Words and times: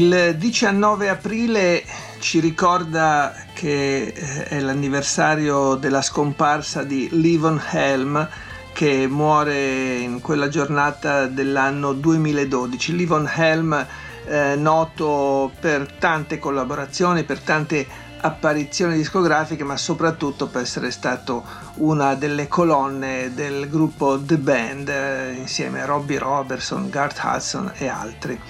Il 0.00 0.34
19 0.38 1.10
aprile 1.10 1.84
ci 2.20 2.40
ricorda 2.40 3.34
che 3.52 4.04
eh, 4.04 4.44
è 4.44 4.58
l'anniversario 4.58 5.74
della 5.74 6.00
scomparsa 6.00 6.84
di 6.84 7.06
Livon 7.12 7.60
Helm 7.70 8.26
che 8.72 9.06
muore 9.06 9.96
in 9.98 10.22
quella 10.22 10.48
giornata 10.48 11.26
dell'anno 11.26 11.92
2012. 11.92 12.96
Livon 12.96 13.30
Helm 13.30 13.86
eh, 14.24 14.54
noto 14.56 15.52
per 15.60 15.92
tante 15.98 16.38
collaborazioni, 16.38 17.24
per 17.24 17.40
tante 17.40 17.86
apparizioni 18.22 18.96
discografiche, 18.96 19.64
ma 19.64 19.76
soprattutto 19.76 20.46
per 20.46 20.62
essere 20.62 20.90
stato 20.92 21.44
una 21.74 22.14
delle 22.14 22.48
colonne 22.48 23.32
del 23.34 23.68
gruppo 23.68 24.18
The 24.18 24.38
Band 24.38 24.88
eh, 24.88 25.34
insieme 25.34 25.82
a 25.82 25.84
Robbie 25.84 26.18
Robertson, 26.18 26.88
Garth 26.88 27.20
Hudson 27.22 27.72
e 27.76 27.86
altri. 27.86 28.40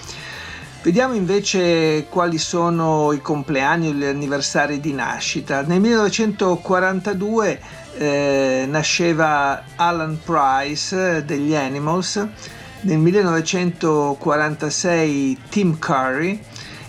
Vediamo 0.83 1.13
invece 1.13 2.07
quali 2.09 2.39
sono 2.39 3.11
i 3.11 3.21
compleanni 3.21 3.93
gli 3.93 4.03
anniversari 4.03 4.79
di 4.79 4.93
nascita. 4.93 5.61
Nel 5.61 5.79
1942 5.79 7.61
eh, 7.97 8.65
nasceva 8.67 9.61
Alan 9.75 10.17
Price 10.23 11.17
eh, 11.17 11.23
degli 11.23 11.53
Animals, 11.53 12.27
nel 12.81 12.97
1946 12.97 15.37
Tim 15.49 15.77
Curry 15.77 16.41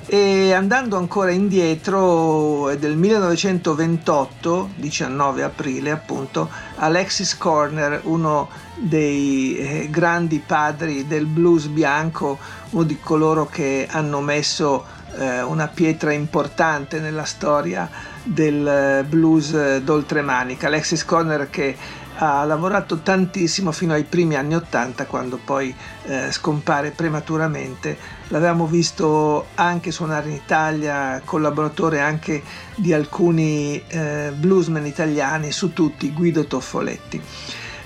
e 0.06 0.52
andando 0.52 0.96
ancora 0.96 1.30
indietro 1.30 2.70
è 2.70 2.76
del 2.76 2.96
1928, 2.96 4.70
19 4.76 5.42
aprile 5.42 5.90
appunto, 5.90 6.48
Alexis 6.76 7.36
Corner, 7.36 8.00
uno 8.04 8.48
dei 8.76 9.56
eh, 9.56 9.88
grandi 9.90 10.42
padri 10.44 11.06
del 11.06 11.26
blues 11.26 11.66
bianco, 11.66 12.38
uno 12.72 12.82
di 12.84 12.98
coloro 13.00 13.46
che 13.46 13.86
hanno 13.90 14.20
messo 14.20 14.84
eh, 15.16 15.42
una 15.42 15.68
pietra 15.68 16.12
importante 16.12 17.00
nella 17.00 17.24
storia 17.24 17.88
del 18.22 18.66
eh, 18.66 19.04
blues 19.04 19.78
d'oltremanica. 19.78 20.66
Alexis 20.66 21.04
Corner 21.04 21.48
che 21.50 21.76
ha 22.16 22.44
lavorato 22.44 22.98
tantissimo 22.98 23.72
fino 23.72 23.94
ai 23.94 24.04
primi 24.04 24.36
anni 24.36 24.54
Ottanta 24.54 25.06
quando 25.06 25.38
poi 25.42 25.74
eh, 26.04 26.30
scompare 26.30 26.90
prematuramente. 26.90 27.96
L'avevamo 28.28 28.66
visto 28.66 29.46
anche 29.54 29.90
suonare 29.90 30.28
in 30.28 30.34
Italia, 30.34 31.20
collaboratore 31.24 32.00
anche 32.00 32.42
di 32.76 32.92
alcuni 32.92 33.82
eh, 33.88 34.30
bluesmen 34.34 34.86
italiani, 34.86 35.52
su 35.52 35.72
tutti 35.72 36.12
Guido 36.12 36.44
Toffoletti. 36.44 37.20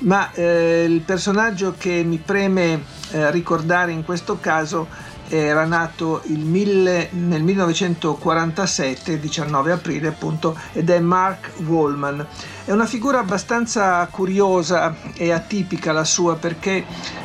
Ma 0.00 0.30
eh, 0.32 0.84
il 0.84 1.00
personaggio 1.00 1.74
che 1.76 2.02
mi 2.04 2.18
preme 2.18 2.82
eh, 3.10 3.30
ricordare 3.30 3.92
in 3.92 4.04
questo 4.04 4.38
caso 4.38 5.14
era 5.28 5.64
nato 5.64 6.22
mille, 6.26 7.08
nel 7.12 7.42
1947, 7.42 9.18
19 9.18 9.72
aprile 9.72 10.08
appunto, 10.08 10.56
ed 10.72 10.90
è 10.90 11.00
Mark 11.00 11.50
Wallman. 11.66 12.24
È 12.64 12.70
una 12.72 12.86
figura 12.86 13.18
abbastanza 13.18 14.06
curiosa 14.06 14.94
e 15.14 15.32
atipica 15.32 15.92
la 15.92 16.04
sua 16.04 16.36
perché 16.36 16.84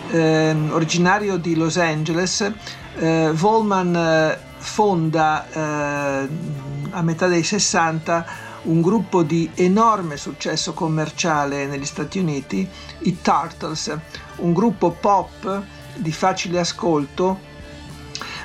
eh, 0.09 0.55
originario 0.69 1.37
di 1.37 1.55
Los 1.55 1.77
Angeles, 1.77 2.51
eh, 2.97 3.29
Wallman 3.29 3.95
eh, 3.95 4.37
fonda 4.57 5.47
eh, 5.51 6.29
a 6.91 7.01
metà 7.01 7.27
dei 7.27 7.43
60 7.43 8.49
un 8.63 8.81
gruppo 8.81 9.23
di 9.23 9.49
enorme 9.55 10.17
successo 10.17 10.73
commerciale 10.73 11.65
negli 11.65 11.85
Stati 11.85 12.19
Uniti, 12.19 12.67
i 12.99 13.21
Turtles, 13.21 13.97
un 14.37 14.53
gruppo 14.53 14.91
pop 14.91 15.63
di 15.95 16.11
facile 16.11 16.59
ascolto 16.59 17.49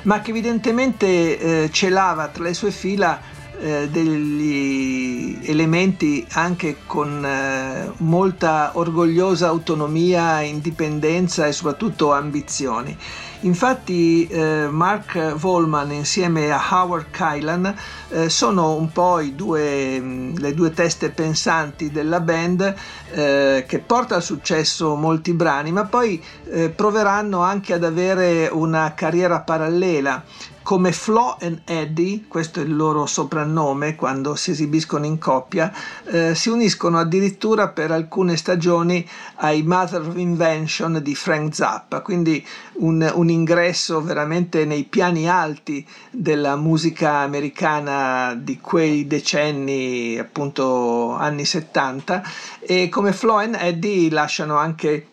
ma 0.03 0.21
che 0.21 0.31
evidentemente 0.31 1.65
eh, 1.65 1.69
celava 1.71 2.27
tra 2.29 2.43
le 2.43 2.53
sue 2.53 2.71
fila 2.71 3.19
eh, 3.59 3.89
degli 3.89 5.39
elementi 5.43 6.25
anche 6.31 6.77
con 6.85 7.25
eh, 7.25 7.91
molta 7.97 8.71
orgogliosa 8.75 9.47
autonomia, 9.47 10.41
indipendenza 10.41 11.47
e 11.47 11.51
soprattutto 11.51 12.13
ambizioni. 12.13 12.95
Infatti 13.41 14.25
eh, 14.27 14.67
Mark 14.69 15.35
Volman 15.35 15.91
insieme 15.91 16.51
a 16.51 16.59
Howard 16.71 17.11
Kylan 17.11 17.75
eh, 18.09 18.29
sono 18.29 18.73
un 18.73 18.91
po' 18.91 19.21
due, 19.33 19.99
mm, 19.99 20.37
le 20.37 20.53
due 20.55 20.71
teste 20.71 21.11
pensanti 21.11 21.91
della 21.91 22.19
band 22.19 22.75
eh, 23.11 23.65
che 23.67 23.79
porta 23.79 24.15
al 24.15 24.23
successo 24.23 24.95
molti 24.95 25.33
brani, 25.33 25.71
ma 25.71 25.85
poi 25.85 26.21
eh, 26.49 26.69
proveranno 26.69 27.41
anche 27.41 27.73
ad 27.73 27.83
avere 27.83 28.49
una 28.51 28.93
carriera 28.95 29.41
parallela 29.41 30.23
come 30.67 30.91
Flo 30.91 31.39
e 31.39 31.61
Eddie, 31.63 32.25
questo 32.27 32.59
è 32.59 32.63
il 32.63 32.75
loro 32.75 33.05
soprannome 33.05 33.95
quando 33.95 34.35
si 34.35 34.51
esibiscono 34.51 35.05
in 35.05 35.17
coppia, 35.17 35.71
eh, 36.03 36.35
si 36.35 36.49
uniscono 36.49 36.97
addirittura 36.97 37.69
per 37.69 37.91
alcune 37.91 38.35
stagioni 38.35 39.07
ai 39.35 39.63
Mother 39.63 40.01
of 40.01 40.17
Invention 40.17 40.99
di 41.01 41.15
Frank 41.15 41.55
Zappa, 41.55 42.01
quindi 42.01 42.45
un, 42.79 43.09
un 43.15 43.29
ingresso 43.29 44.01
veramente 44.01 44.65
nei 44.65 44.83
piani 44.83 45.29
alti 45.29 45.87
della 46.11 46.57
musica 46.57 47.19
americana 47.19 48.35
di 48.37 48.59
quei 48.59 49.07
decenni, 49.07 50.17
appunto 50.19 51.13
anni 51.13 51.45
70, 51.45 52.23
e 52.59 52.89
come 52.89 53.13
Flo 53.13 53.39
e 53.39 53.51
Eddie 53.53 54.09
lasciano 54.09 54.57
anche 54.57 55.11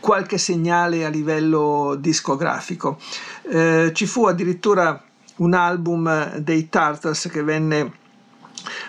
qualche 0.00 0.38
segnale 0.38 1.04
a 1.04 1.08
livello 1.08 1.96
discografico. 1.98 2.98
Eh, 3.50 3.90
ci 3.94 4.06
fu 4.06 4.26
addirittura 4.26 5.02
un 5.36 5.54
album 5.54 6.36
dei 6.38 6.68
Tartars 6.68 7.28
che 7.30 7.42
venne 7.42 7.92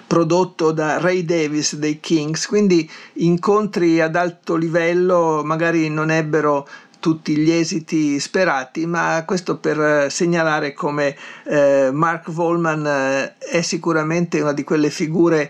prodotto 0.08 0.72
da 0.72 1.00
Ray 1.00 1.24
Davis 1.24 1.76
dei 1.76 2.00
Kings, 2.00 2.48
quindi 2.48 2.90
incontri 3.14 4.02
ad 4.02 4.16
alto 4.16 4.56
livello 4.56 5.42
magari 5.44 5.90
non 5.90 6.10
ebbero 6.10 6.68
tutti 7.00 7.38
gli 7.38 7.52
esiti 7.52 8.20
sperati, 8.20 8.86
ma 8.86 9.24
questo 9.26 9.58
per 9.58 10.12
segnalare 10.12 10.74
come 10.74 11.16
eh, 11.46 11.90
Mark 11.94 12.30
Volman 12.30 12.86
eh, 12.86 13.38
è 13.38 13.62
sicuramente 13.62 14.42
una 14.42 14.52
di 14.52 14.64
quelle 14.64 14.90
figure 14.90 15.50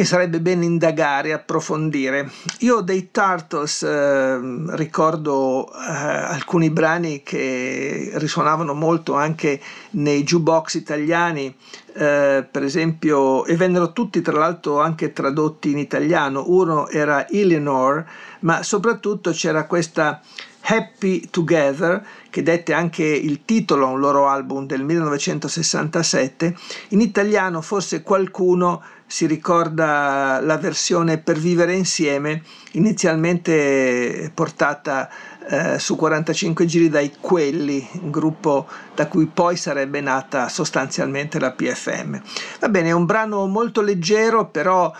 che 0.00 0.06
sarebbe 0.06 0.40
bene 0.40 0.64
indagare, 0.64 1.34
approfondire. 1.34 2.30
Io 2.60 2.80
dei 2.80 3.10
Turtles 3.10 3.82
eh, 3.82 4.38
ricordo 4.74 5.70
eh, 5.70 5.90
alcuni 5.90 6.70
brani 6.70 7.22
che 7.22 8.12
risuonavano 8.14 8.72
molto 8.72 9.12
anche 9.12 9.60
nei 9.90 10.22
jukebox 10.22 10.72
italiani, 10.76 11.54
eh, 11.92 12.48
per 12.50 12.62
esempio, 12.62 13.44
e 13.44 13.56
vennero 13.56 13.92
tutti 13.92 14.22
tra 14.22 14.38
l'altro 14.38 14.80
anche 14.80 15.12
tradotti 15.12 15.70
in 15.70 15.76
italiano. 15.76 16.44
Uno 16.46 16.88
era 16.88 17.28
Eleanor, 17.28 18.02
ma 18.40 18.62
soprattutto 18.62 19.32
c'era 19.32 19.66
questa 19.66 20.22
Happy 20.62 21.28
Together, 21.30 22.04
che 22.30 22.42
dette 22.42 22.72
anche 22.72 23.04
il 23.04 23.44
titolo 23.44 23.86
a 23.86 23.90
un 23.90 24.00
loro 24.00 24.28
album 24.28 24.66
del 24.66 24.82
1967, 24.82 26.54
in 26.88 27.00
italiano 27.00 27.60
forse 27.60 28.02
qualcuno 28.02 28.82
si 29.10 29.26
ricorda 29.26 30.38
la 30.40 30.56
versione 30.56 31.18
Per 31.18 31.36
vivere 31.36 31.74
insieme, 31.74 32.44
inizialmente 32.72 34.30
portata 34.32 35.10
eh, 35.48 35.80
su 35.80 35.96
45 35.96 36.64
giri 36.64 36.88
dai 36.88 37.14
Quelli, 37.20 37.84
un 38.02 38.12
gruppo 38.12 38.68
da 38.94 39.08
cui 39.08 39.26
poi 39.26 39.56
sarebbe 39.56 40.00
nata 40.00 40.48
sostanzialmente 40.48 41.40
la 41.40 41.50
PFM. 41.50 42.22
Va 42.60 42.68
bene, 42.68 42.90
è 42.90 42.92
un 42.92 43.04
brano 43.04 43.48
molto 43.48 43.80
leggero, 43.80 44.46
però 44.46 44.92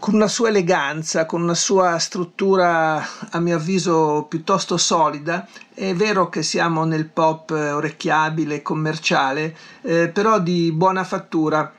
con 0.00 0.14
una 0.14 0.28
sua 0.28 0.48
eleganza, 0.48 1.26
con 1.26 1.42
una 1.42 1.54
sua 1.54 1.98
struttura 1.98 3.06
a 3.30 3.38
mio 3.38 3.56
avviso 3.56 4.26
piuttosto 4.28 4.78
solida. 4.78 5.46
È 5.72 5.94
vero 5.94 6.30
che 6.30 6.42
siamo 6.42 6.84
nel 6.84 7.06
pop 7.06 7.50
orecchiabile, 7.50 8.62
commerciale, 8.62 9.54
eh, 9.82 10.08
però 10.08 10.40
di 10.40 10.72
buona 10.72 11.04
fattura. 11.04 11.70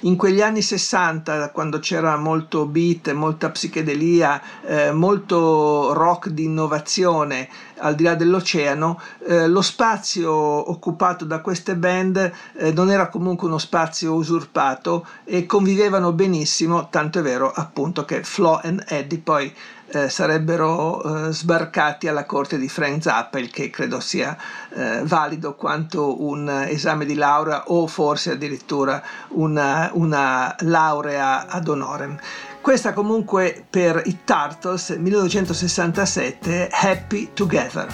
In 0.00 0.16
quegli 0.16 0.40
anni 0.40 0.62
60, 0.62 1.50
quando 1.50 1.78
c'era 1.78 2.16
molto 2.16 2.66
beat, 2.66 3.12
molta 3.12 3.50
psichedelia, 3.50 4.40
eh, 4.66 4.92
molto 4.92 5.92
rock 5.92 6.28
di 6.28 6.44
innovazione 6.44 7.48
al 7.78 7.94
di 7.94 8.04
là 8.04 8.14
dell'oceano, 8.14 9.00
eh, 9.26 9.48
lo 9.48 9.62
spazio 9.62 10.32
occupato 10.32 11.24
da 11.24 11.40
queste 11.40 11.74
band 11.76 12.32
eh, 12.56 12.72
non 12.72 12.90
era 12.90 13.08
comunque 13.08 13.48
uno 13.48 13.58
spazio 13.58 14.14
usurpato 14.14 15.06
e 15.24 15.46
convivevano 15.46 16.12
benissimo, 16.12 16.88
tanto 16.88 17.18
è 17.18 17.22
vero 17.22 17.50
appunto 17.50 18.04
che 18.04 18.22
Flo 18.22 18.60
e 18.62 18.76
Eddie 18.86 19.18
poi 19.18 19.52
eh, 19.92 20.08
sarebbero 20.08 21.28
eh, 21.28 21.32
sbarcati 21.32 22.08
alla 22.08 22.24
corte 22.24 22.58
di 22.58 22.68
Frank 22.68 23.02
Zappa, 23.02 23.38
che 23.40 23.70
credo 23.70 24.00
sia 24.00 24.36
eh, 24.70 25.02
valido 25.04 25.54
quanto 25.54 26.22
un 26.24 26.48
esame 26.68 27.04
di 27.04 27.14
laurea 27.14 27.64
o 27.66 27.86
forse 27.86 28.32
addirittura 28.32 29.02
una, 29.28 29.90
una 29.92 30.54
laurea 30.60 31.46
ad 31.46 31.68
honorem. 31.68 32.18
Questa 32.60 32.92
comunque 32.92 33.64
per 33.68 34.02
i 34.04 34.20
Turtles 34.24 34.90
1967 34.90 36.68
Happy 36.70 37.30
Together. 37.34 37.88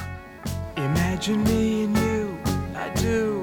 Imagine 0.76 1.42
me 1.44 1.84
and 1.84 1.96
you, 1.96 2.36
I 2.74 2.90
do. 3.00 3.42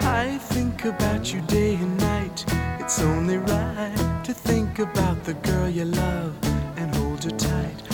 I 0.00 0.38
think 0.48 0.84
about 0.84 1.32
you 1.32 1.40
day 1.46 1.74
and 1.76 1.96
night. 2.00 2.44
It's 2.80 3.00
only 3.00 3.38
right 3.38 4.24
to 4.24 4.34
think 4.34 4.78
about 4.78 5.22
the 5.24 5.34
girl 5.48 5.68
you 5.68 5.84
love 5.84 6.34
and 6.76 6.94
hold 6.96 7.24
her 7.24 7.30
tight. 7.30 7.93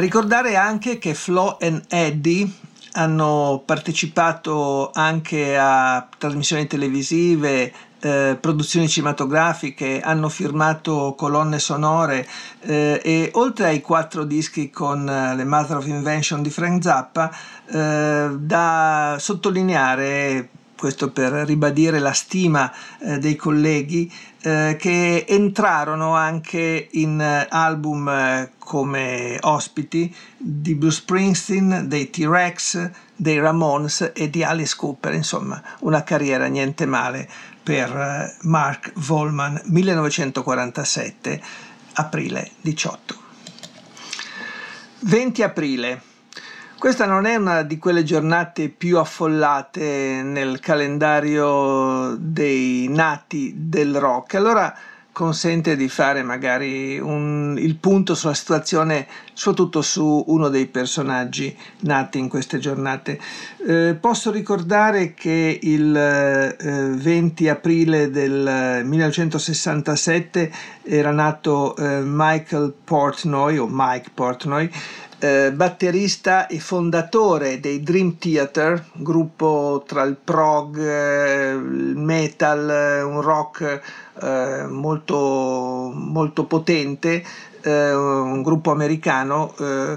ricordare 0.00 0.56
anche 0.56 0.98
che 0.98 1.14
Flo 1.14 1.58
e 1.60 1.82
Eddie 1.88 2.50
hanno 2.92 3.62
partecipato 3.64 4.90
anche 4.92 5.56
a 5.56 6.08
trasmissioni 6.18 6.66
televisive, 6.66 7.72
eh, 8.00 8.36
produzioni 8.40 8.88
cinematografiche, 8.88 10.00
hanno 10.00 10.28
firmato 10.28 11.14
colonne 11.16 11.58
sonore 11.58 12.26
eh, 12.62 13.00
e 13.04 13.30
oltre 13.34 13.66
ai 13.66 13.80
quattro 13.80 14.24
dischi 14.24 14.70
con 14.70 15.08
eh, 15.08 15.36
le 15.36 15.44
Mother 15.44 15.76
of 15.76 15.86
Invention 15.86 16.42
di 16.42 16.50
Frank 16.50 16.82
Zappa, 16.82 17.30
eh, 17.70 18.30
da 18.36 19.16
sottolineare 19.20 20.48
questo 20.80 21.10
per 21.10 21.30
ribadire 21.46 21.98
la 21.98 22.14
stima 22.14 22.72
eh, 23.00 23.18
dei 23.18 23.36
colleghi 23.36 24.10
eh, 24.42 24.76
che 24.78 25.26
entrarono 25.28 26.14
anche 26.14 26.88
in 26.92 27.20
eh, 27.20 27.46
album 27.50 28.08
eh, 28.08 28.52
come 28.58 29.36
ospiti 29.40 30.14
di 30.36 30.74
Bruce 30.74 31.00
Springsteen, 31.00 31.84
dei 31.86 32.08
T-Rex, 32.08 32.90
dei 33.14 33.38
Ramones 33.38 34.12
e 34.14 34.30
di 34.30 34.42
Alice 34.42 34.74
Cooper, 34.76 35.12
insomma 35.12 35.62
una 35.80 36.02
carriera 36.02 36.46
niente 36.46 36.86
male 36.86 37.28
per 37.62 38.36
Mark 38.42 38.92
Volman 38.94 39.60
1947 39.64 41.42
aprile 41.94 42.50
18 42.62 43.14
20 45.00 45.42
aprile 45.42 46.02
questa 46.80 47.04
non 47.04 47.26
è 47.26 47.34
una 47.34 47.60
di 47.60 47.76
quelle 47.76 48.02
giornate 48.04 48.70
più 48.70 48.96
affollate 48.96 50.22
nel 50.24 50.60
calendario 50.60 52.16
dei 52.18 52.88
nati 52.88 53.52
del 53.54 53.98
rock, 53.98 54.36
allora 54.36 54.74
consente 55.12 55.76
di 55.76 55.90
fare 55.90 56.22
magari 56.22 56.98
un, 56.98 57.54
il 57.58 57.76
punto 57.76 58.14
sulla 58.14 58.32
situazione, 58.32 59.06
soprattutto 59.34 59.82
su 59.82 60.24
uno 60.28 60.48
dei 60.48 60.68
personaggi 60.68 61.54
nati 61.80 62.18
in 62.18 62.30
queste 62.30 62.58
giornate. 62.58 63.20
Eh, 63.68 63.94
posso 64.00 64.30
ricordare 64.30 65.12
che 65.12 65.58
il 65.60 65.94
eh, 65.94 66.56
20 66.96 67.48
aprile 67.50 68.10
del 68.10 68.80
1967 68.86 70.50
era 70.84 71.10
nato 71.10 71.76
eh, 71.76 72.00
Michael 72.02 72.72
Portnoy 72.82 73.58
o 73.58 73.66
Mike 73.68 74.12
Portnoy, 74.14 74.70
eh, 75.20 75.52
batterista 75.52 76.46
e 76.46 76.58
fondatore 76.58 77.60
dei 77.60 77.82
Dream 77.82 78.16
Theater, 78.16 78.86
gruppo 78.94 79.84
tra 79.86 80.02
il 80.02 80.16
prog, 80.16 80.78
eh, 80.78 81.50
il 81.52 81.94
metal, 81.96 82.70
eh, 82.70 83.02
un 83.02 83.20
rock 83.20 83.80
eh, 84.22 84.66
molto, 84.66 85.92
molto 85.94 86.44
potente, 86.44 87.22
eh, 87.60 87.94
un 87.94 88.42
gruppo 88.42 88.70
americano 88.70 89.54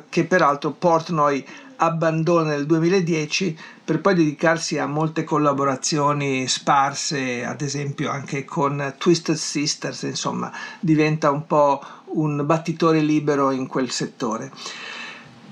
che 0.10 0.26
peraltro 0.26 0.72
Portnoy 0.72 1.44
abbandona 1.78 2.50
nel 2.50 2.66
2010 2.66 3.58
per 3.84 4.02
poi 4.02 4.16
dedicarsi 4.16 4.78
a 4.78 4.86
molte 4.86 5.24
collaborazioni 5.24 6.48
sparse, 6.48 7.46
ad 7.46 7.62
esempio 7.62 8.10
anche 8.10 8.44
con 8.46 8.96
Twisted 8.98 9.36
Sisters, 9.36 10.04
insomma 10.04 10.52
diventa 10.80 11.32
un 11.32 11.46
po' 11.46 11.82
un 12.14 12.46
battitore 12.46 13.00
libero 13.00 13.52
in 13.52 13.68
quel 13.68 13.90
settore. 13.90 14.52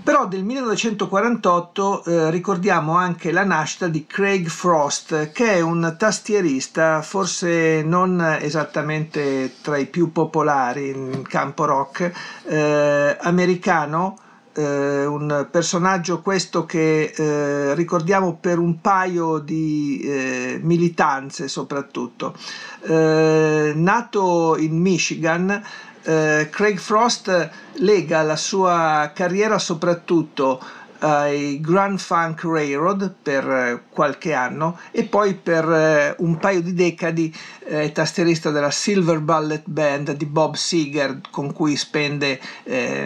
Però 0.03 0.27
del 0.27 0.43
1948 0.43 2.03
eh, 2.03 2.31
ricordiamo 2.31 2.95
anche 2.95 3.31
la 3.31 3.43
nascita 3.43 3.87
di 3.87 4.07
Craig 4.07 4.47
Frost, 4.47 5.31
che 5.31 5.53
è 5.53 5.61
un 5.61 5.95
tastierista 5.95 7.03
forse 7.03 7.83
non 7.83 8.19
esattamente 8.41 9.57
tra 9.61 9.77
i 9.77 9.85
più 9.85 10.11
popolari 10.11 10.89
in 10.89 11.21
campo 11.21 11.65
rock, 11.65 12.11
eh, 12.45 13.15
americano, 13.21 14.17
eh, 14.53 15.05
un 15.05 15.47
personaggio 15.49 16.21
questo 16.21 16.65
che 16.65 17.13
eh, 17.15 17.75
ricordiamo 17.75 18.37
per 18.39 18.57
un 18.57 18.81
paio 18.81 19.37
di 19.37 20.01
eh, 20.03 20.59
militanze 20.63 21.47
soprattutto. 21.47 22.35
Eh, 22.81 23.73
nato 23.75 24.57
in 24.57 24.79
Michigan, 24.79 25.63
eh, 26.03 26.47
Craig 26.51 26.77
Frost 26.77 27.49
lega 27.73 28.21
la 28.21 28.35
sua 28.35 29.11
carriera 29.13 29.59
soprattutto 29.59 30.59
ai 31.01 31.59
Grand 31.59 31.97
Funk 31.97 32.43
Railroad 32.43 33.13
per 33.21 33.49
eh, 33.49 33.81
qualche 33.89 34.33
anno 34.33 34.79
e 34.91 35.03
poi 35.03 35.33
per 35.33 35.67
eh, 35.71 36.15
un 36.19 36.37
paio 36.37 36.61
di 36.61 36.73
decadi 36.73 37.35
è 37.59 37.85
eh, 37.85 37.91
tastierista 37.91 38.51
della 38.51 38.69
Silver 38.69 39.19
Bullet 39.19 39.63
Band 39.65 40.11
di 40.11 40.25
Bob 40.25 40.55
Seger 40.55 41.21
con 41.31 41.53
cui 41.53 41.75
spende 41.75 42.39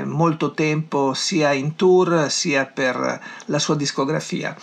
molto 0.03 0.53
tempo 0.53 1.13
sia 1.13 1.51
in 1.53 1.75
tour 1.75 2.29
sia 2.29 2.65
per 2.65 3.21
la 3.45 3.59
sua 3.59 3.75
discografia. 3.75 4.55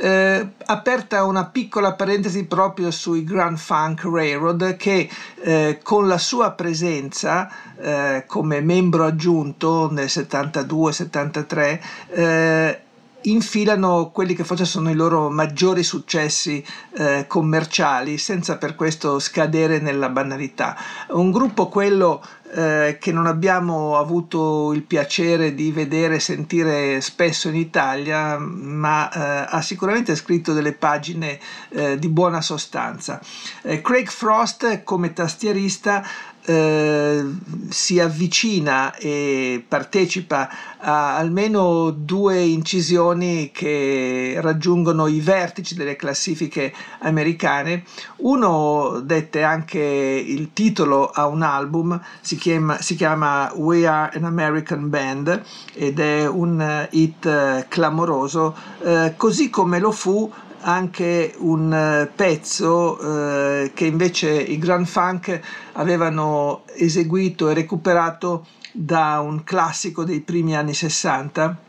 Eh, 0.00 0.48
aperta 0.66 1.24
una 1.24 1.46
piccola 1.46 1.94
parentesi 1.94 2.44
proprio 2.44 2.92
sui 2.92 3.24
Grand 3.24 3.56
Funk 3.58 4.04
Railroad 4.04 4.76
che 4.76 5.10
eh, 5.40 5.80
con 5.82 6.06
la 6.06 6.18
sua 6.18 6.52
presenza 6.52 7.50
eh, 7.76 8.22
come 8.28 8.60
membro 8.60 9.04
aggiunto 9.06 9.90
nel 9.90 10.06
72-73 10.06 11.80
eh, 12.10 12.80
infilano 13.30 14.10
quelli 14.10 14.34
che 14.34 14.44
forse 14.44 14.64
sono 14.64 14.90
i 14.90 14.94
loro 14.94 15.30
maggiori 15.30 15.82
successi 15.82 16.64
eh, 16.96 17.26
commerciali 17.26 18.18
senza 18.18 18.58
per 18.58 18.74
questo 18.74 19.18
scadere 19.18 19.78
nella 19.80 20.08
banalità. 20.08 20.76
Un 21.08 21.30
gruppo 21.30 21.68
quello 21.68 22.22
eh, 22.50 22.96
che 22.98 23.12
non 23.12 23.26
abbiamo 23.26 23.98
avuto 23.98 24.72
il 24.72 24.82
piacere 24.82 25.54
di 25.54 25.70
vedere 25.70 26.16
e 26.16 26.20
sentire 26.20 27.00
spesso 27.00 27.48
in 27.48 27.56
Italia, 27.56 28.38
ma 28.38 29.10
eh, 29.10 29.46
ha 29.50 29.60
sicuramente 29.60 30.16
scritto 30.16 30.52
delle 30.52 30.72
pagine 30.72 31.38
eh, 31.70 31.98
di 31.98 32.08
buona 32.08 32.40
sostanza. 32.40 33.20
Eh, 33.62 33.80
Craig 33.82 34.08
Frost 34.08 34.82
come 34.82 35.12
tastierista 35.12 36.04
eh, 36.48 37.24
si 37.68 38.00
avvicina 38.00 38.94
e 38.96 39.62
partecipa 39.66 40.48
a 40.78 41.16
almeno 41.16 41.90
due 41.90 42.40
incisioni 42.40 43.50
che 43.52 44.38
raggiungono 44.40 45.06
i 45.06 45.20
vertici 45.20 45.74
delle 45.74 45.96
classifiche 45.96 46.72
americane. 47.00 47.84
Uno 48.18 49.00
dette 49.04 49.42
anche 49.42 49.78
il 49.78 50.52
titolo 50.54 51.10
a 51.10 51.26
un 51.26 51.42
album, 51.42 52.00
si 52.20 52.36
chiama, 52.36 52.80
si 52.80 52.94
chiama 52.94 53.52
We 53.54 53.86
Are 53.86 54.16
an 54.16 54.24
American 54.24 54.88
Band 54.88 55.42
ed 55.74 56.00
è 56.00 56.26
un 56.26 56.88
hit 56.90 57.66
clamoroso, 57.68 58.56
eh, 58.82 59.12
così 59.16 59.50
come 59.50 59.78
lo 59.78 59.92
fu 59.92 60.32
anche 60.68 61.34
un 61.38 61.72
eh, 61.72 62.10
pezzo 62.14 62.98
eh, 63.00 63.72
che 63.72 63.86
invece 63.86 64.30
i 64.30 64.58
Grand 64.58 64.86
Funk 64.86 65.40
avevano 65.72 66.62
eseguito 66.74 67.48
e 67.48 67.54
recuperato 67.54 68.46
da 68.72 69.20
un 69.20 69.44
classico 69.44 70.04
dei 70.04 70.20
primi 70.20 70.54
anni 70.54 70.74
60 70.74 71.66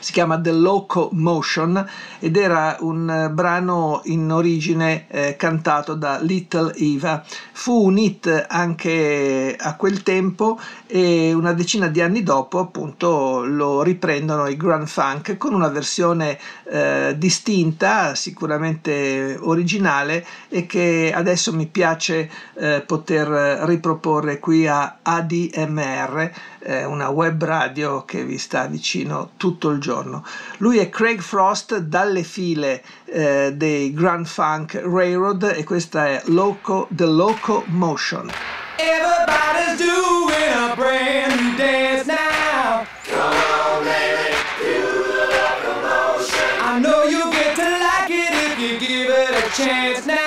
si 0.00 0.12
chiama 0.12 0.40
The 0.40 0.52
Loco 0.52 1.10
Motion 1.12 1.84
ed 2.18 2.36
era 2.36 2.76
un 2.80 3.08
eh, 3.08 3.30
brano 3.30 4.00
in 4.04 4.30
origine 4.30 5.06
eh, 5.08 5.36
cantato 5.36 5.94
da 5.94 6.18
Little 6.20 6.72
Eva. 6.76 7.24
Fu 7.52 7.86
un 7.86 7.98
hit 7.98 8.46
anche 8.48 9.56
a 9.58 9.76
quel 9.76 10.02
tempo 10.02 10.58
e 10.86 11.32
una 11.32 11.52
decina 11.52 11.88
di 11.88 12.00
anni 12.00 12.22
dopo 12.22 12.58
appunto 12.58 13.44
lo 13.44 13.82
riprendono 13.82 14.46
i 14.46 14.56
Grand 14.56 14.86
Funk 14.86 15.36
con 15.36 15.54
una 15.54 15.68
versione 15.68 16.38
eh, 16.64 17.14
distinta, 17.16 18.14
sicuramente 18.14 19.36
originale 19.40 20.24
e 20.48 20.66
che 20.66 21.12
adesso 21.14 21.52
mi 21.52 21.66
piace 21.66 22.30
eh, 22.54 22.82
poter 22.86 23.28
riproporre 23.64 24.38
qui 24.38 24.66
a 24.66 24.98
ADMR, 25.02 26.32
eh, 26.64 26.84
una 26.84 27.08
web 27.08 27.42
radio 27.44 28.04
che 28.04 28.24
vi 28.24 28.38
sta 28.38 28.66
vicino 28.66 29.30
tutto 29.36 29.70
il 29.70 29.80
giorno. 29.80 30.24
Lui 30.58 30.78
è 30.78 30.88
Craig 30.88 31.20
Frost 31.20 31.76
dalle 31.78 32.22
file 32.22 32.82
eh, 33.06 33.52
dei 33.54 33.92
Grand 33.92 34.26
Funk 34.26 34.80
Railroad 34.84 35.52
e 35.56 35.64
questa 35.64 36.06
è 36.06 36.22
Loco, 36.26 36.86
The 36.90 37.06
Loco 37.06 37.64
Motion. 37.66 38.30
Everybody's 38.78 39.78
doing 39.78 40.52
a 40.54 40.74
brand 40.74 41.40
new 41.40 41.56
dance 41.56 42.06
now. 42.06 42.86
Come 43.04 43.20
on, 43.20 43.84
baby, 43.84 44.34
do 44.58 45.02
the 45.12 45.26
locomotion. 45.30 46.48
I 46.60 46.80
know 46.80 47.04
you 47.04 47.30
get 47.30 47.54
to 47.56 47.62
like 47.62 48.10
it 48.10 48.32
if 48.32 48.58
you 48.58 48.78
give 48.78 49.10
it 49.10 49.44
a 49.44 49.50
chance 49.54 50.06
now. 50.06 50.21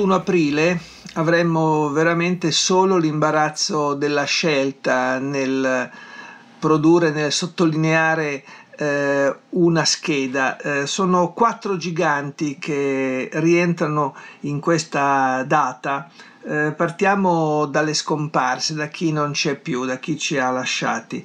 31 0.00 0.14
aprile 0.14 0.80
avremmo 1.14 1.90
veramente 1.90 2.50
solo 2.52 2.96
l'imbarazzo 2.96 3.92
della 3.92 4.24
scelta 4.24 5.18
nel 5.18 5.90
produrre, 6.58 7.10
nel 7.10 7.30
sottolineare 7.30 8.42
eh, 8.78 9.34
una 9.50 9.84
scheda. 9.84 10.56
Eh, 10.56 10.86
sono 10.86 11.34
quattro 11.34 11.76
giganti 11.76 12.58
che 12.58 13.28
rientrano 13.30 14.14
in 14.40 14.58
questa 14.58 15.44
data. 15.46 16.08
Eh, 16.46 16.72
partiamo 16.74 17.66
dalle 17.66 17.92
scomparse, 17.92 18.72
da 18.72 18.86
chi 18.88 19.12
non 19.12 19.32
c'è 19.32 19.56
più, 19.56 19.84
da 19.84 19.98
chi 19.98 20.16
ci 20.16 20.38
ha 20.38 20.50
lasciati. 20.50 21.22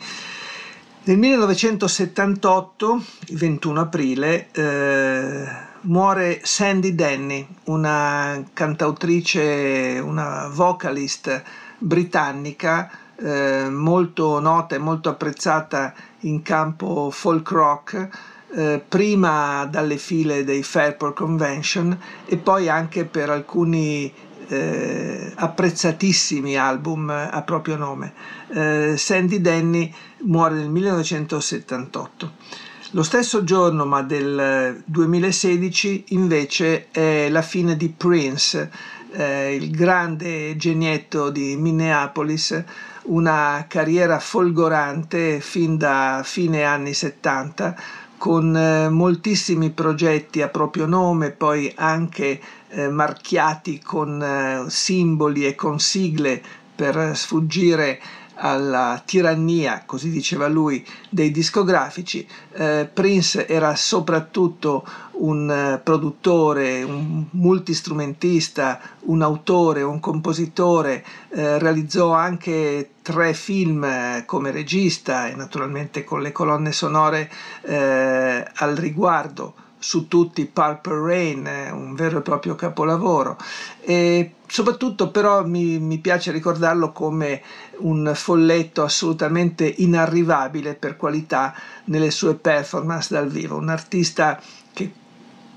Nel 1.03 1.17
1978, 1.17 3.03
il 3.27 3.37
21 3.37 3.79
aprile, 3.79 4.49
eh, 4.51 5.64
muore 5.85 6.41
Sandy 6.43 6.95
Denny, 6.95 7.47
una 7.65 8.43
cantautrice, 8.53 10.01
una 10.03 10.49
vocalist 10.51 11.43
britannica 11.77 12.89
eh, 13.17 13.69
molto 13.69 14.39
nota 14.39 14.75
e 14.75 14.79
molto 14.79 15.09
apprezzata 15.09 15.93
in 16.21 16.41
campo 16.41 17.09
folk 17.11 17.49
rock, 17.51 18.07
eh, 18.53 18.83
prima 18.87 19.65
dalle 19.65 19.97
file 19.97 20.43
dei 20.43 20.63
Fairport 20.63 21.15
Convention 21.15 21.97
e 22.25 22.37
poi 22.37 22.69
anche 22.69 23.05
per 23.05 23.29
alcuni 23.29 24.11
eh, 24.47 25.31
apprezzatissimi 25.35 26.57
album 26.57 27.09
a 27.09 27.41
proprio 27.41 27.77
nome. 27.77 28.13
Eh, 28.49 28.95
Sandy 28.97 29.41
Denny 29.41 29.93
muore 30.19 30.55
nel 30.55 30.69
1978. 30.69 32.64
Lo 32.95 33.03
stesso 33.03 33.43
giorno, 33.43 33.83
ma 33.83 34.03
del 34.03 34.81
2016, 34.85 36.05
invece 36.09 36.91
è 36.91 37.27
la 37.27 37.41
fine 37.41 37.75
di 37.75 37.89
Prince, 37.89 38.71
eh, 39.11 39.53
il 39.53 39.69
grande 39.69 40.55
genietto 40.55 41.29
di 41.29 41.57
Minneapolis, 41.57 42.63
una 43.07 43.65
carriera 43.67 44.17
folgorante 44.19 45.41
fin 45.41 45.75
da 45.75 46.21
fine 46.23 46.63
anni 46.63 46.93
70 46.93 47.75
con 48.17 48.55
eh, 48.55 48.87
moltissimi 48.87 49.71
progetti 49.71 50.41
a 50.41 50.47
proprio 50.47 50.85
nome, 50.85 51.31
poi 51.31 51.69
anche 51.75 52.39
eh, 52.69 52.87
marchiati 52.87 53.77
con 53.77 54.23
eh, 54.23 54.69
simboli 54.69 55.45
e 55.45 55.53
con 55.53 55.81
sigle 55.81 56.41
per 56.73 57.11
sfuggire 57.13 57.99
alla 58.35 59.01
tirannia, 59.05 59.83
così 59.85 60.09
diceva 60.09 60.47
lui, 60.47 60.85
dei 61.09 61.31
discografici. 61.31 62.27
Eh, 62.53 62.89
Prince 62.91 63.47
era 63.47 63.75
soprattutto 63.75 64.85
un 65.13 65.49
eh, 65.49 65.79
produttore, 65.79 66.83
un 66.83 67.25
multistrumentista, 67.31 68.79
un 69.01 69.21
autore, 69.21 69.81
un 69.81 69.99
compositore, 69.99 71.03
eh, 71.29 71.59
realizzò 71.59 72.13
anche 72.13 72.91
tre 73.01 73.33
film 73.33 73.83
eh, 73.83 74.23
come 74.25 74.51
regista 74.51 75.27
e 75.27 75.35
naturalmente 75.35 76.03
con 76.03 76.21
le 76.21 76.31
colonne 76.31 76.71
sonore 76.71 77.31
eh, 77.61 78.45
al 78.55 78.75
riguardo 78.75 79.53
su 79.85 80.07
tutti 80.07 80.47
Purple 80.47 80.99
Rain, 80.99 81.49
un 81.71 81.93
vero 81.93 82.17
e 82.17 82.21
proprio 82.21 82.55
capolavoro. 82.55 83.37
E 83.81 84.33
soprattutto 84.47 85.11
però 85.11 85.45
mi, 85.45 85.77
mi, 85.77 85.99
piace 85.99 86.31
ricordarlo 86.31 86.91
come 86.91 87.43
un 87.81 88.11
folletto 88.15 88.81
assolutamente 88.81 89.71
inarrivabile 89.77 90.73
per 90.73 90.97
qualità 90.97 91.53
nelle 91.85 92.09
sue 92.09 92.33
performance 92.33 93.13
dal 93.13 93.29
vivo, 93.29 93.57
un 93.57 93.69
artista 93.69 94.41
che 94.73 94.91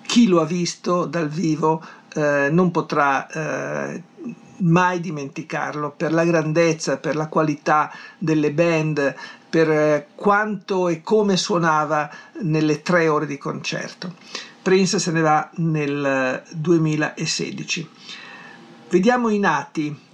chi 0.02 0.26
lo 0.26 0.42
ha 0.42 0.44
visto 0.44 1.06
dal 1.06 1.30
vivo 1.30 1.82
eh, 2.14 2.48
non 2.50 2.70
potrà 2.70 3.26
eh, 3.28 4.02
mai 4.58 5.00
dimenticarlo 5.00 5.90
per 5.96 6.12
la 6.12 6.24
grandezza, 6.24 6.98
per 6.98 7.16
la 7.16 7.28
qualità 7.28 7.92
delle 8.18 8.52
band, 8.52 9.14
per 9.48 9.70
eh, 9.70 10.06
quanto 10.14 10.88
e 10.88 11.02
come 11.02 11.36
suonava 11.36 12.10
nelle 12.40 12.82
tre 12.82 13.08
ore 13.08 13.26
di 13.26 13.38
concerto. 13.38 14.14
Prince 14.62 14.98
se 14.98 15.10
ne 15.12 15.20
va 15.20 15.50
nel 15.56 16.42
2016. 16.50 17.80
Eh, 17.80 17.88
Vediamo 18.90 19.28
i 19.28 19.38
nati. 19.38 20.06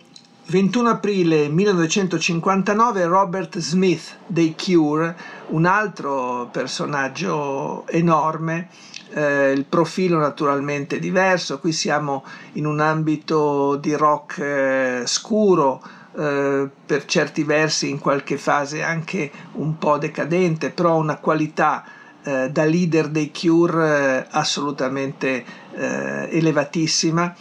21 0.47 0.89
aprile 0.89 1.49
1959 1.49 3.05
Robert 3.07 3.59
Smith 3.59 4.17
dei 4.27 4.55
Cure, 4.61 5.17
un 5.49 5.65
altro 5.65 6.51
personaggio 6.53 7.87
enorme, 7.87 8.69
eh, 9.15 9.53
il 9.53 9.65
profilo 9.65 10.19
naturalmente 10.19 10.99
diverso, 10.99 11.61
qui 11.61 11.73
siamo 11.73 12.25
in 12.55 12.67
un 12.67 12.81
ambito 12.81 13.77
di 13.77 13.95
rock 13.95 14.39
eh, 14.39 15.03
scuro, 15.07 15.83
eh, 16.17 16.69
per 16.87 17.05
certi 17.07 17.45
versi 17.45 17.91
in 17.91 17.99
qualche 17.99 18.37
fase 18.39 18.83
anche 18.83 19.31
un 19.53 19.79
po' 19.79 19.99
decadente, 19.99 20.71
però 20.71 20.97
una 20.97 21.17
qualità 21.17 21.85
eh, 22.23 22.51
da 22.51 22.65
leader 22.65 23.09
dei 23.09 23.31
Cure 23.33 24.19
eh, 24.19 24.27
assolutamente 24.31 25.45
eh, 25.73 26.29
elevatissima, 26.31 27.35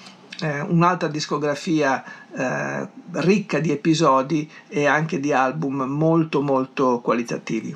un'altra 0.68 1.08
discografia 1.08 2.04
ricca 3.12 3.60
di 3.60 3.72
episodi 3.72 4.50
e 4.68 4.88
anche 4.88 5.22
di 5.22 5.32
album 5.32 5.84
molto 5.84 6.42
molto 6.42 7.00
qualitativi. 7.00 7.74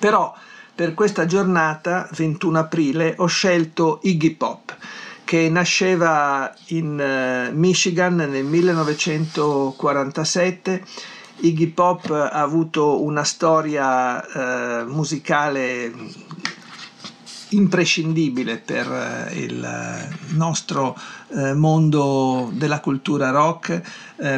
Però 0.00 0.34
per 0.78 0.94
questa 0.94 1.26
giornata, 1.26 2.08
21 2.12 2.56
aprile, 2.56 3.16
ho 3.18 3.26
scelto 3.26 3.98
Iggy 4.04 4.36
Pop 4.36 4.76
che 5.24 5.48
nasceva 5.48 6.54
in 6.66 7.48
uh, 7.50 7.52
Michigan 7.52 8.14
nel 8.14 8.44
1947. 8.44 10.84
Iggy 11.40 11.66
Pop 11.66 12.08
ha 12.10 12.30
avuto 12.30 13.02
una 13.02 13.24
storia 13.24 14.24
uh, 14.24 14.86
musicale 14.88 15.92
imprescindibile 17.48 18.58
per 18.58 18.88
uh, 18.88 19.26
il 19.36 20.08
nostro 20.36 20.96
mondo 21.56 22.52
della 22.54 22.78
cultura 22.78 23.30
rock, 23.30 23.82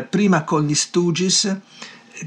prima 0.09 0.42
con 0.42 0.64
gli 0.64 0.74
Stooges, 0.74 1.57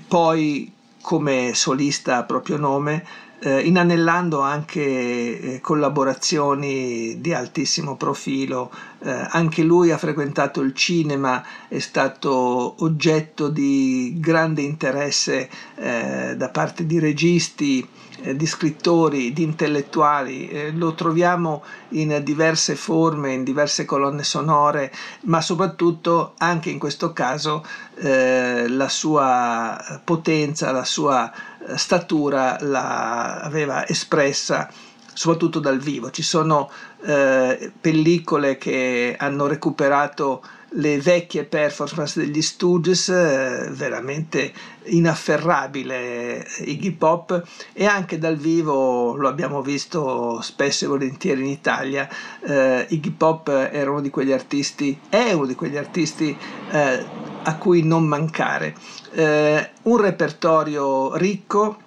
poi 0.08 0.71
come 1.02 1.54
solista 1.54 2.17
a 2.17 2.23
proprio 2.23 2.56
nome, 2.56 3.06
eh, 3.43 3.60
inanellando 3.60 4.39
anche 4.39 4.82
eh, 4.82 5.60
collaborazioni 5.62 7.19
di 7.19 7.34
altissimo 7.34 7.97
profilo. 7.97 8.71
Eh, 8.99 9.12
anche 9.12 9.63
lui 9.63 9.91
ha 9.91 9.97
frequentato 9.97 10.62
il 10.62 10.73
cinema, 10.73 11.43
è 11.67 11.79
stato 11.79 12.75
oggetto 12.84 13.49
di 13.49 14.15
grande 14.17 14.62
interesse 14.62 15.49
eh, 15.75 16.36
da 16.38 16.49
parte 16.49 16.86
di 16.86 16.99
registi, 16.99 17.86
eh, 18.23 18.36
di 18.36 18.45
scrittori, 18.45 19.33
di 19.33 19.43
intellettuali. 19.43 20.47
Eh, 20.47 20.71
lo 20.71 20.93
troviamo 20.93 21.63
in 21.89 22.21
diverse 22.23 22.75
forme, 22.75 23.33
in 23.33 23.43
diverse 23.43 23.86
colonne 23.86 24.23
sonore, 24.23 24.91
ma 25.21 25.41
soprattutto 25.41 26.33
anche 26.38 26.69
in 26.69 26.79
questo 26.79 27.13
caso 27.13 27.65
la 27.95 28.89
sua 28.89 30.01
potenza, 30.03 30.71
la 30.71 30.83
sua 30.83 31.31
statura 31.75 32.57
l'aveva 32.59 33.88
espressa 33.88 34.67
soprattutto 35.13 35.59
dal 35.59 35.79
vivo. 35.79 36.09
Ci 36.09 36.23
sono 36.23 36.69
eh, 37.05 37.71
pellicole 37.79 38.57
che 38.57 39.15
hanno 39.17 39.47
recuperato 39.47 40.43
le 40.75 40.99
vecchie 40.99 41.43
performance 41.43 42.19
degli 42.19 42.41
Stooges, 42.41 43.09
eh, 43.09 43.69
veramente 43.71 44.51
inafferrabile 44.86 46.45
Iggy 46.59 46.91
Pop 46.91 47.41
e 47.71 47.86
anche 47.86 48.17
dal 48.17 48.36
vivo 48.36 49.15
lo 49.15 49.27
abbiamo 49.27 49.62
visto 49.62 50.41
spesso 50.41 50.86
e 50.86 50.88
volentieri 50.88 51.41
in 51.41 51.47
Italia. 51.47 52.09
Eh, 52.41 52.86
Iggy 52.89 53.12
Pop 53.12 53.49
era 53.49 53.91
uno 53.91 54.01
di 54.01 54.09
quegli 54.09 54.31
artisti, 54.31 54.99
è 55.09 55.31
uno 55.31 55.45
di 55.45 55.55
quegli 55.55 55.77
artisti 55.77 56.36
eh, 56.71 57.05
a 57.43 57.57
cui 57.57 57.83
non 57.83 58.05
mancare. 58.05 58.75
Eh, 59.12 59.69
un 59.83 59.97
repertorio 59.97 61.15
ricco 61.15 61.77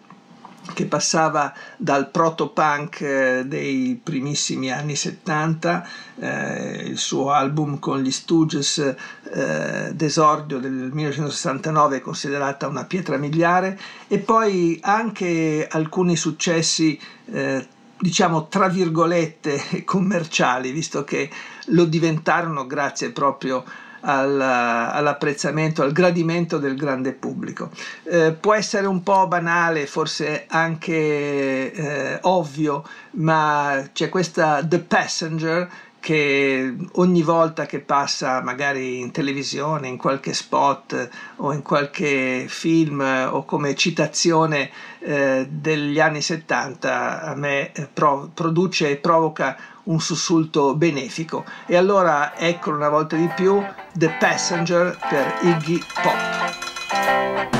che 0.74 0.86
passava 0.86 1.52
dal 1.76 2.10
proto-punk 2.10 3.00
eh, 3.00 3.44
dei 3.46 3.98
primissimi 4.02 4.70
anni 4.70 4.96
70, 4.96 5.88
eh, 6.18 6.82
il 6.86 6.98
suo 6.98 7.30
album 7.30 7.78
con 7.78 8.00
gli 8.00 8.10
Stooges 8.10 8.78
eh, 8.78 9.90
d'esordio 9.92 10.58
del 10.58 10.90
1969 10.92 11.96
è 11.96 12.00
considerata 12.00 12.66
una 12.66 12.84
pietra 12.84 13.16
miliare 13.16 13.78
e 14.08 14.18
poi 14.18 14.78
anche 14.82 15.66
alcuni 15.70 16.16
successi 16.16 16.98
eh, 17.32 17.66
diciamo 17.98 18.48
tra 18.48 18.68
virgolette 18.68 19.84
commerciali, 19.84 20.70
visto 20.70 21.04
che 21.04 21.30
lo 21.66 21.84
diventarono 21.84 22.66
grazie 22.66 23.10
proprio 23.10 23.58
a 23.58 23.85
al, 24.00 24.40
all'apprezzamento, 24.40 25.82
al 25.82 25.92
gradimento 25.92 26.58
del 26.58 26.76
grande 26.76 27.12
pubblico. 27.12 27.70
Eh, 28.04 28.32
può 28.32 28.54
essere 28.54 28.86
un 28.86 29.02
po' 29.02 29.26
banale, 29.26 29.86
forse 29.86 30.44
anche 30.48 31.72
eh, 31.72 32.18
ovvio, 32.22 32.84
ma 33.12 33.88
c'è 33.92 34.08
questa 34.08 34.64
The 34.66 34.80
Passenger 34.80 35.68
che 36.06 36.72
ogni 36.92 37.22
volta 37.22 37.66
che 37.66 37.80
passa 37.80 38.40
magari 38.40 39.00
in 39.00 39.10
televisione, 39.10 39.88
in 39.88 39.96
qualche 39.96 40.34
spot 40.34 41.08
o 41.38 41.52
in 41.52 41.62
qualche 41.62 42.44
film 42.46 43.00
o 43.00 43.44
come 43.44 43.74
citazione 43.74 44.70
eh, 45.00 45.48
degli 45.50 45.98
anni 45.98 46.22
70 46.22 47.22
a 47.22 47.34
me 47.34 47.72
eh, 47.72 47.88
pro- 47.92 48.30
produce 48.32 48.90
e 48.90 48.96
provoca 48.98 49.56
un 49.86 50.00
sussulto 50.00 50.74
benefico. 50.76 51.44
E 51.66 51.76
allora 51.76 52.36
ecco 52.36 52.70
una 52.70 52.88
volta 52.88 53.16
di 53.16 53.28
più 53.34 53.62
The 53.92 54.16
Passenger 54.18 54.98
per 55.08 55.38
Iggy 55.42 55.80
Pop. 56.02 57.55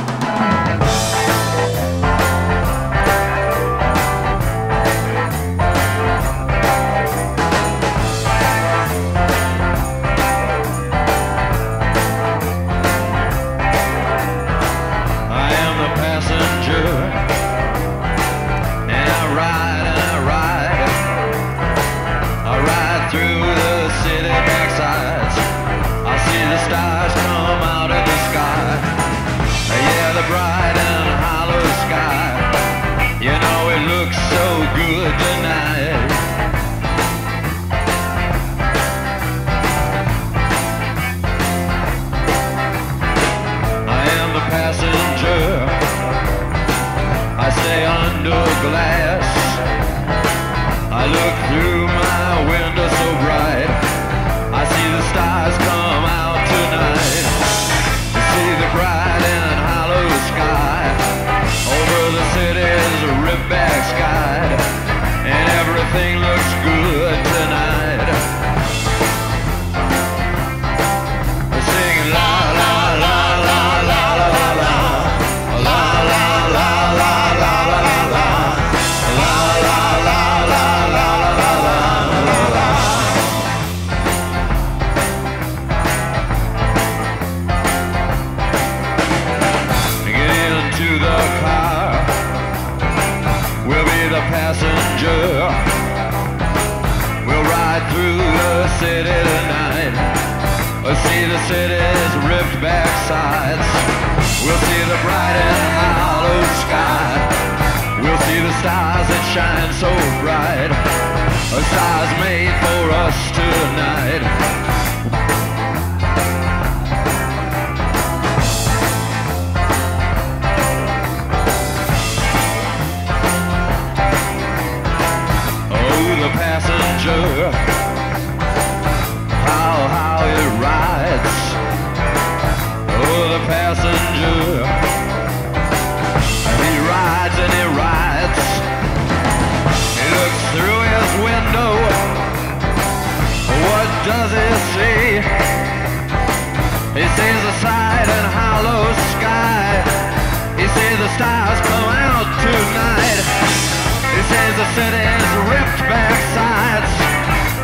the 154.56 154.64
city's 154.72 155.28
ripped 155.52 155.80
back 155.84 156.16
sides. 156.32 156.92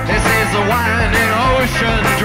This 0.06 0.20
is 0.20 0.48
a 0.56 0.64
winding 0.68 1.32
ocean. 1.56 2.21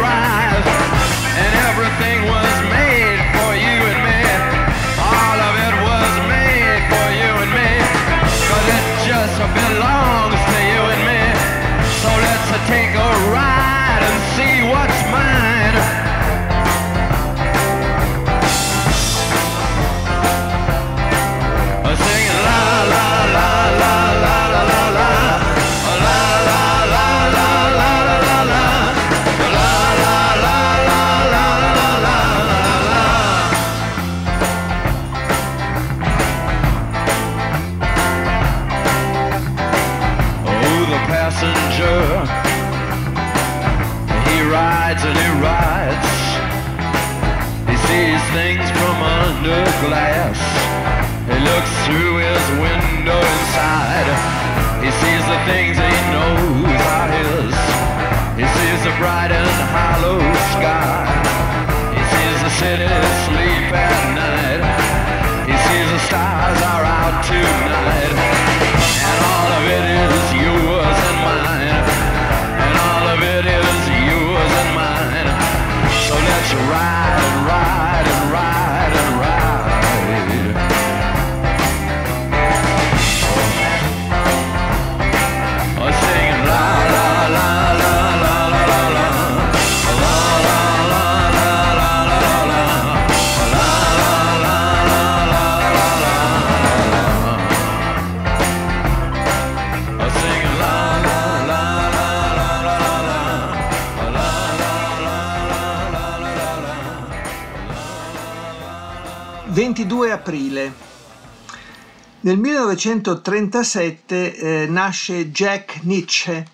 1937 112.68 114.36
eh, 114.36 114.68
nasce 114.68 115.32
Jack 115.32 115.80
Nietzsche, 115.84 116.46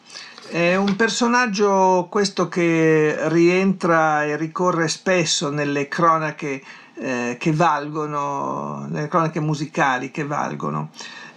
È 0.47 0.75
un 0.75 0.95
personaggio 0.95 2.07
questo 2.07 2.47
che 2.47 3.17
rientra 3.29 4.23
e 4.23 4.37
ricorre 4.37 4.87
spesso 4.87 5.49
nelle 5.49 5.87
cronache 5.87 6.61
eh, 6.95 7.37
che 7.39 7.51
valgono, 7.51 8.85
nelle 8.87 9.07
cronache 9.07 9.39
musicali 9.39 10.11
che 10.11 10.23
valgono. 10.23 10.91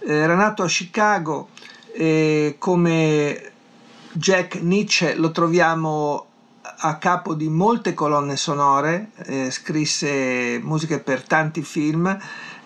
Era 0.05 0.35
nato 0.35 0.61
a 0.61 0.67
Chicago 0.67 1.49
e 1.91 2.57
come 2.59 3.51
Jack 4.11 4.61
Nietzsche 4.61 5.15
lo 5.15 5.31
troviamo 5.31 6.27
a 6.79 6.97
capo 6.97 7.33
di 7.33 7.49
molte 7.49 7.95
colonne 7.95 8.35
sonore, 8.35 9.09
eh, 9.25 9.49
scrisse 9.49 10.59
musiche 10.61 10.99
per 10.99 11.23
tanti 11.23 11.63
film, 11.63 12.15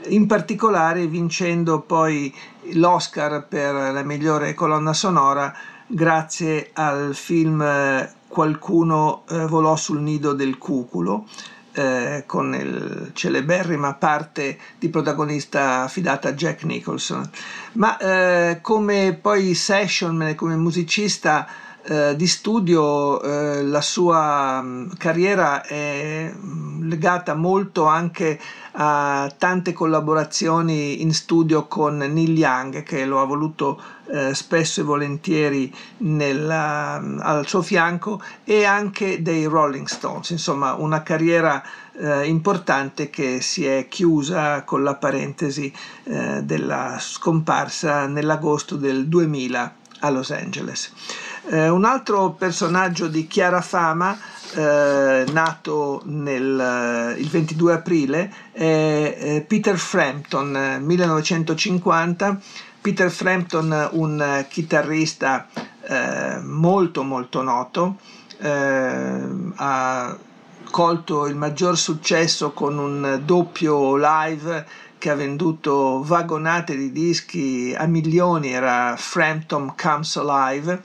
in 0.07 0.25
particolare 0.25 1.07
vincendo 1.07 1.81
poi 1.81 2.33
l'Oscar 2.73 3.45
per 3.47 3.73
la 3.73 4.03
migliore 4.03 4.53
colonna 4.53 4.93
sonora 4.93 5.53
grazie 5.87 6.69
al 6.73 7.13
film 7.15 7.61
eh, 7.61 8.19
Qualcuno 8.31 9.23
eh, 9.29 9.45
volò 9.45 9.75
sul 9.75 9.99
nido 9.99 10.31
del 10.31 10.57
cuculo, 10.57 11.27
eh, 11.73 12.23
con 12.25 12.55
il 12.55 13.11
celeberrima 13.13 13.93
parte 13.95 14.57
di 14.79 14.87
protagonista 14.87 15.81
affidata 15.81 16.29
a 16.29 16.33
Jack 16.33 16.63
Nicholson. 16.63 17.29
Ma 17.73 17.97
eh, 17.97 18.59
come 18.61 19.17
poi 19.19 19.53
session, 19.53 20.33
come 20.37 20.55
musicista 20.55 21.45
eh, 21.83 22.15
di 22.15 22.27
studio, 22.27 23.21
eh, 23.21 23.63
la 23.63 23.81
sua 23.81 24.61
mh, 24.61 24.97
carriera 24.97 25.63
è 25.63 26.31
mh, 26.31 26.87
legata 26.87 27.33
molto 27.33 27.85
anche 27.85 28.39
a 28.73 29.33
tante 29.37 29.73
collaborazioni 29.73 31.01
in 31.01 31.13
studio 31.13 31.67
con 31.67 31.97
Neil 31.97 32.37
Young 32.37 32.83
che 32.83 33.05
lo 33.05 33.19
ha 33.19 33.25
voluto 33.25 33.81
eh, 34.11 34.33
spesso 34.33 34.81
e 34.81 34.83
volentieri 34.83 35.73
nella, 35.97 37.01
al 37.19 37.47
suo 37.47 37.61
fianco 37.61 38.21
e 38.43 38.63
anche 38.63 39.21
dei 39.21 39.45
Rolling 39.45 39.87
Stones, 39.87 40.29
insomma 40.29 40.73
una 40.73 41.01
carriera 41.01 41.63
eh, 41.97 42.27
importante 42.27 43.09
che 43.09 43.41
si 43.41 43.65
è 43.65 43.87
chiusa 43.89 44.63
con 44.63 44.83
la 44.83 44.95
parentesi 44.95 45.73
eh, 46.03 46.41
della 46.43 46.97
scomparsa 46.99 48.07
nell'agosto 48.07 48.75
del 48.75 49.07
2000 49.07 49.75
a 49.99 50.09
Los 50.09 50.31
Angeles. 50.31 50.91
Eh, 51.49 51.69
un 51.69 51.85
altro 51.85 52.31
personaggio 52.31 53.07
di 53.07 53.25
chiara 53.25 53.61
fama 53.61 54.15
eh, 54.53 55.25
nato 55.31 56.01
nel, 56.05 57.15
il 57.17 57.27
22 57.27 57.73
aprile, 57.73 58.31
è 58.51 59.43
Peter 59.47 59.77
Frampton, 59.77 60.79
1950. 60.81 62.39
Peter 62.81 63.09
Frampton, 63.09 63.89
un 63.93 64.45
chitarrista 64.49 65.47
eh, 65.81 66.39
molto 66.43 67.03
molto 67.03 67.41
noto, 67.41 67.97
eh, 68.39 69.21
ha 69.55 70.17
colto 70.69 71.25
il 71.25 71.35
maggior 71.35 71.77
successo 71.77 72.51
con 72.51 72.77
un 72.77 73.21
doppio 73.25 73.95
live 73.97 74.65
che 74.97 75.09
ha 75.09 75.15
venduto 75.15 76.03
vagonate 76.03 76.75
di 76.75 76.91
dischi 76.91 77.73
a 77.75 77.87
milioni, 77.87 78.51
era 78.51 78.95
Frampton 78.95 79.73
Comes 79.75 80.15
Alive 80.17 80.83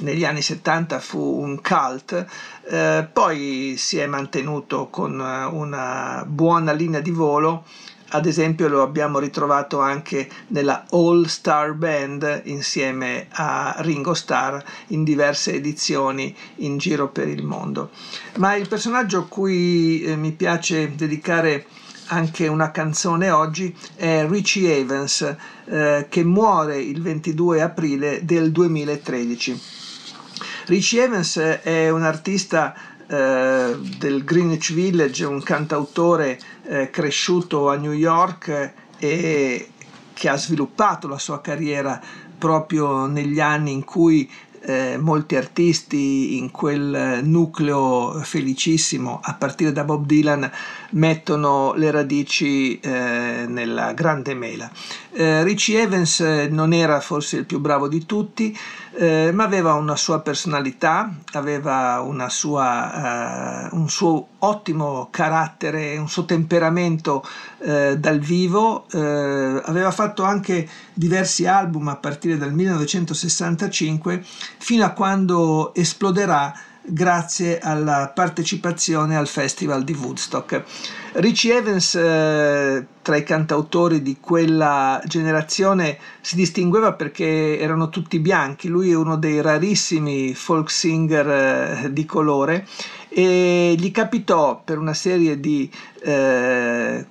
negli 0.00 0.24
anni 0.24 0.42
70 0.42 1.00
fu 1.00 1.18
un 1.18 1.60
cult, 1.60 2.26
eh, 2.68 3.08
poi 3.12 3.74
si 3.76 3.98
è 3.98 4.06
mantenuto 4.06 4.88
con 4.88 5.18
una 5.18 6.24
buona 6.26 6.72
linea 6.72 7.00
di 7.00 7.10
volo, 7.10 7.64
ad 8.12 8.26
esempio 8.26 8.68
lo 8.68 8.82
abbiamo 8.82 9.18
ritrovato 9.18 9.80
anche 9.80 10.28
nella 10.48 10.84
All 10.90 11.26
Star 11.26 11.74
Band 11.74 12.42
insieme 12.44 13.28
a 13.30 13.76
Ringo 13.78 14.14
Starr 14.14 14.60
in 14.88 15.04
diverse 15.04 15.54
edizioni 15.54 16.34
in 16.56 16.78
giro 16.78 17.08
per 17.10 17.28
il 17.28 17.44
mondo. 17.44 17.90
Ma 18.38 18.56
il 18.56 18.66
personaggio 18.66 19.20
a 19.20 19.26
cui 19.26 20.02
eh, 20.02 20.16
mi 20.16 20.32
piace 20.32 20.94
dedicare 20.96 21.66
anche 22.06 22.48
una 22.48 22.72
canzone 22.72 23.30
oggi 23.30 23.72
è 23.94 24.26
Richie 24.28 24.78
Evans 24.78 25.36
eh, 25.66 26.06
che 26.08 26.24
muore 26.24 26.80
il 26.80 27.00
22 27.00 27.62
aprile 27.62 28.24
del 28.24 28.50
2013. 28.50 29.79
Richie 30.70 31.02
Evans 31.02 31.36
è 31.36 31.90
un 31.90 32.04
artista 32.04 32.76
eh, 33.08 33.76
del 33.98 34.22
Greenwich 34.22 34.72
Village, 34.72 35.24
un 35.24 35.42
cantautore 35.42 36.38
eh, 36.62 36.90
cresciuto 36.90 37.68
a 37.68 37.74
New 37.74 37.90
York 37.90 38.72
e 38.96 39.70
che 40.14 40.28
ha 40.28 40.36
sviluppato 40.36 41.08
la 41.08 41.18
sua 41.18 41.40
carriera 41.40 42.00
proprio 42.38 43.06
negli 43.06 43.40
anni 43.40 43.72
in 43.72 43.82
cui 43.82 44.30
eh, 44.60 44.96
molti 44.96 45.34
artisti 45.34 46.38
in 46.38 46.52
quel 46.52 47.18
nucleo 47.24 48.20
felicissimo, 48.22 49.18
a 49.20 49.34
partire 49.34 49.72
da 49.72 49.82
Bob 49.82 50.06
Dylan, 50.06 50.48
mettono 50.90 51.74
le 51.74 51.90
radici 51.90 52.78
eh, 52.80 53.44
nella 53.46 53.92
grande 53.92 54.34
mela. 54.34 54.70
Eh, 55.12 55.42
Richie 55.42 55.82
Evans 55.82 56.20
non 56.20 56.72
era 56.72 57.00
forse 57.00 57.36
il 57.36 57.44
più 57.44 57.60
bravo 57.60 57.88
di 57.88 58.06
tutti, 58.06 58.56
eh, 58.92 59.30
ma 59.32 59.44
aveva 59.44 59.74
una 59.74 59.96
sua 59.96 60.20
personalità, 60.20 61.12
aveva 61.32 62.04
sua, 62.28 63.68
uh, 63.70 63.76
un 63.76 63.88
suo 63.88 64.26
ottimo 64.38 65.08
carattere, 65.10 65.96
un 65.96 66.08
suo 66.08 66.24
temperamento 66.24 67.24
uh, 67.58 67.94
dal 67.96 68.18
vivo, 68.18 68.86
aveva 68.90 69.90
fatto 69.90 70.22
anche 70.22 70.68
diversi 70.92 71.46
album 71.46 71.88
a 71.88 71.96
partire 71.96 72.36
dal 72.36 72.52
1965 72.52 74.22
fino 74.58 74.84
a 74.84 74.90
quando 74.90 75.72
esploderà 75.74 76.52
grazie 76.82 77.58
alla 77.58 78.10
partecipazione 78.14 79.16
al 79.16 79.28
Festival 79.28 79.84
di 79.84 79.92
Woodstock. 79.92 80.62
Richie 81.14 81.56
Evans, 81.56 81.94
eh, 81.96 82.86
tra 83.02 83.16
i 83.16 83.24
cantautori 83.24 84.00
di 84.02 84.18
quella 84.20 85.02
generazione, 85.06 85.98
si 86.20 86.36
distingueva 86.36 86.92
perché 86.92 87.58
erano 87.58 87.88
tutti 87.88 88.20
bianchi, 88.20 88.68
lui 88.68 88.90
è 88.90 88.94
uno 88.94 89.16
dei 89.16 89.40
rarissimi 89.40 90.34
folk 90.34 90.70
singer 90.70 91.28
eh, 91.28 91.92
di 91.92 92.04
colore 92.04 92.66
e 93.08 93.74
gli 93.76 93.90
capitò 93.90 94.62
per 94.64 94.78
una 94.78 94.94
serie 94.94 95.40
di 95.40 95.68
eh, 96.02 97.04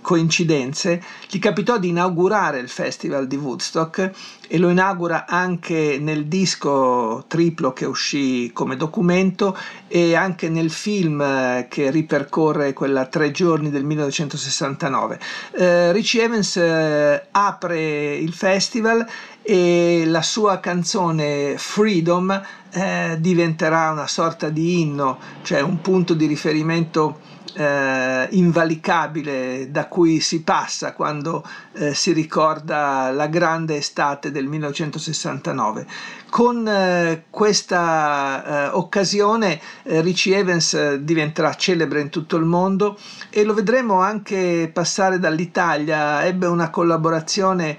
coincidenze, 0.00 1.02
gli 1.28 1.38
capitò 1.38 1.78
di 1.78 1.88
inaugurare 1.88 2.58
il 2.58 2.68
festival 2.68 3.26
di 3.26 3.36
Woodstock 3.36 4.10
e 4.46 4.58
lo 4.58 4.68
inaugura 4.68 5.26
anche 5.26 5.98
nel 5.98 6.26
disco 6.26 7.24
triplo 7.26 7.72
che 7.72 7.86
uscì 7.86 8.50
come 8.52 8.76
documento 8.76 9.56
e 9.88 10.14
anche 10.14 10.48
nel 10.50 10.70
film 10.70 11.20
eh, 11.22 11.66
che 11.70 11.90
ripercorre 11.90 12.74
quella 12.74 13.06
tre 13.06 13.30
giorni 13.30 13.70
del 13.70 13.84
1969. 13.84 15.18
Eh, 15.52 15.92
Richie 15.92 16.24
Evans 16.24 16.56
eh, 16.56 17.26
apre 17.30 18.14
il 18.16 18.34
festival 18.34 19.06
e 19.40 20.04
la 20.06 20.22
sua 20.22 20.60
canzone 20.60 21.54
Freedom 21.56 22.42
eh, 22.72 23.16
diventerà 23.18 23.90
una 23.90 24.06
sorta 24.06 24.48
di 24.48 24.82
inno, 24.82 25.18
cioè 25.42 25.60
un 25.60 25.80
punto 25.80 26.14
di 26.14 26.26
riferimento 26.26 27.32
eh, 27.54 28.28
invalicabile 28.30 29.70
da 29.70 29.86
cui 29.86 30.20
si 30.20 30.42
passa 30.42 30.92
quando 30.92 31.44
eh, 31.74 31.94
si 31.94 32.12
ricorda 32.12 33.10
la 33.10 33.26
grande 33.26 33.76
estate 33.76 34.30
del 34.30 34.46
1969. 34.46 35.86
Con 36.30 36.66
eh, 36.66 37.26
questa 37.30 38.44
eh, 38.44 38.68
occasione 38.72 39.60
eh, 39.84 40.00
Richie 40.00 40.38
Evans 40.38 40.74
eh, 40.74 41.04
diventerà 41.04 41.54
celebre 41.54 42.00
in 42.00 42.08
tutto 42.08 42.36
il 42.36 42.44
mondo 42.44 42.98
e 43.30 43.44
lo 43.44 43.54
vedremo 43.54 44.00
anche 44.00 44.68
passare 44.72 45.20
dall'Italia. 45.20 46.24
Ebbe 46.24 46.46
una 46.46 46.70
collaborazione 46.70 47.78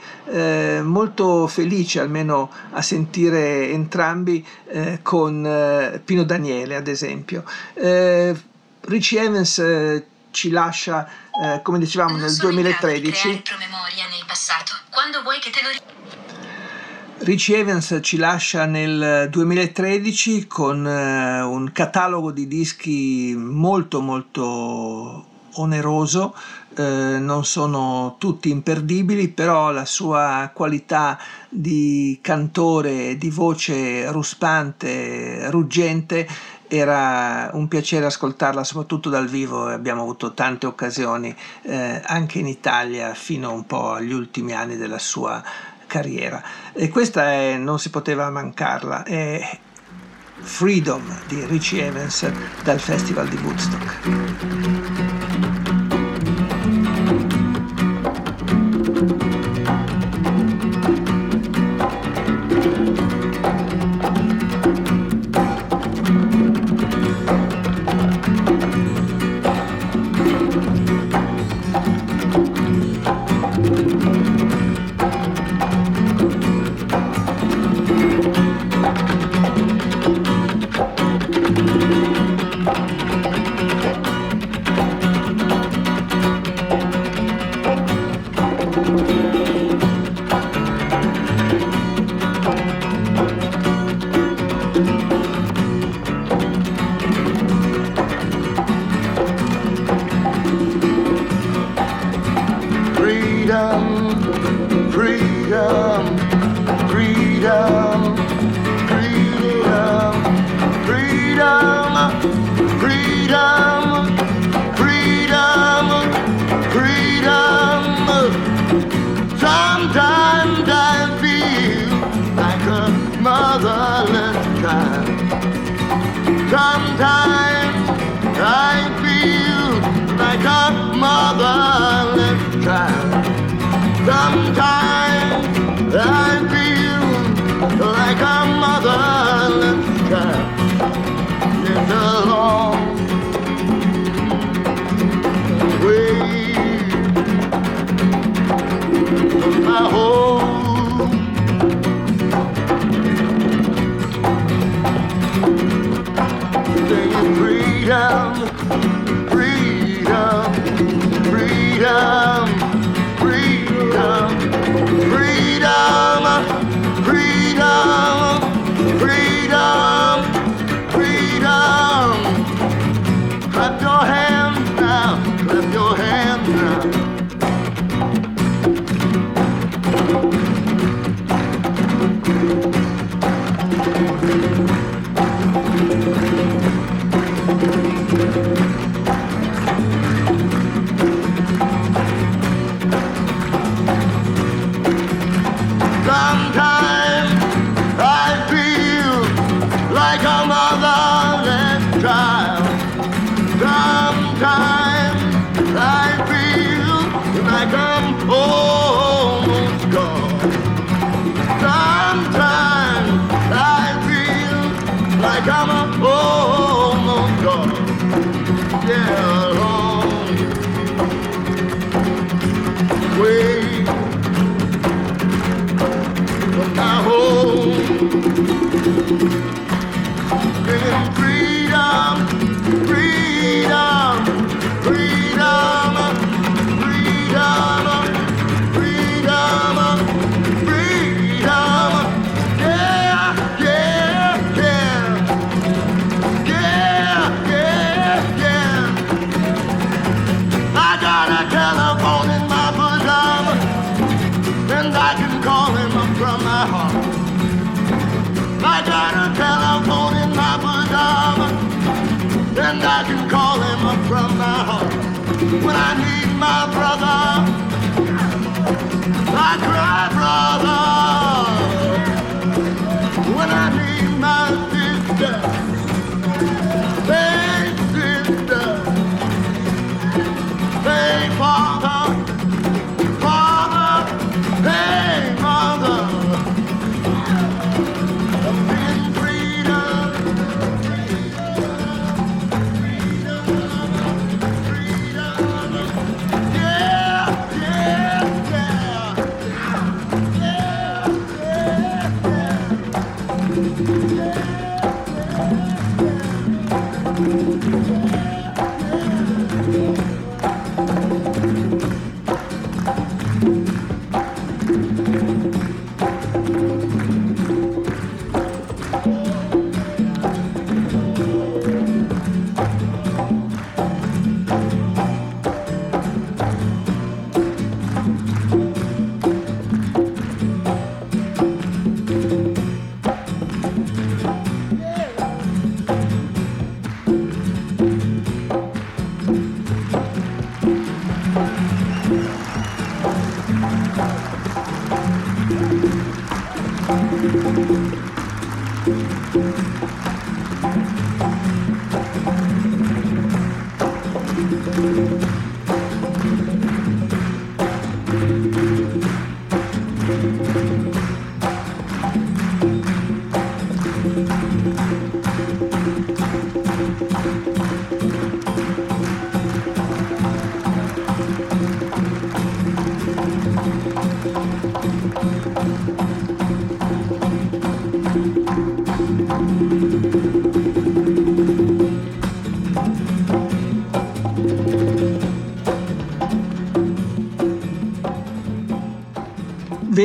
molto 0.84 1.48
felice, 1.48 2.00
almeno 2.00 2.50
a 2.72 2.82
sentire 2.82 3.70
entrambi, 3.70 4.46
con 5.02 6.00
Pino 6.04 6.24
Daniele, 6.24 6.76
ad 6.76 6.88
esempio. 6.88 7.44
Richie 8.88 9.22
Evans 9.22 9.58
eh, 9.60 10.06
ci 10.32 10.50
lascia, 10.50 11.08
eh, 11.44 11.62
come 11.64 11.80
dicevamo, 11.80 12.18
nel 12.18 12.36
2013. 12.36 13.28
Nel 13.28 13.42
Quando 14.92 15.22
vuoi 15.24 15.40
che 15.40 15.50
te 15.50 15.62
lo 15.62 15.94
Richie 17.20 17.58
Evans 17.58 18.00
ci 18.04 18.18
lascia 18.18 18.66
nel 18.66 19.30
2013 19.32 20.46
con 20.46 20.86
eh, 20.86 21.42
un 21.42 21.72
catalogo 21.72 22.32
di 22.32 22.48
dischi 22.48 23.34
molto 23.36 24.02
molto 24.02 25.26
oneroso, 25.54 26.36
eh, 26.76 27.18
non 27.20 27.46
sono 27.46 28.18
tutti 28.20 28.50
imperdibili, 28.50 29.30
però 29.30 29.72
la 29.72 29.86
sua 29.86 30.52
qualità 30.54 31.18
di 31.50 32.20
cantore, 32.22 33.18
di 33.18 33.30
voce 33.30 34.12
ruspante, 34.12 35.50
ruggente, 35.50 36.28
era 36.68 37.50
un 37.54 37.68
piacere 37.68 38.06
ascoltarla 38.06 38.64
soprattutto 38.64 39.10
dal 39.10 39.28
vivo 39.28 39.68
abbiamo 39.68 40.02
avuto 40.02 40.34
tante 40.34 40.66
occasioni 40.66 41.36
eh, 41.64 42.02
anche 42.04 42.40
in 42.40 42.48
Italia 42.48 43.14
fino 43.14 43.52
un 43.52 43.66
po' 43.66 43.92
agli 43.94 44.14
ultimi 44.14 44.54
anni 44.54 44.78
della 44.78 45.00
sua 45.00 45.44
carriera. 45.88 46.42
E 46.74 46.90
questa 46.90 47.32
è, 47.32 47.58
non 47.58 47.80
si 47.80 47.90
poteva 47.90 48.30
mancarla, 48.30 49.04
è 49.04 49.60
Freedom 50.40 51.04
di 51.28 51.46
Richie 51.46 51.86
Evans 51.86 52.30
dal 52.64 52.80
Festival 52.80 53.28
di 53.28 53.38
Woodstock. 53.38 55.05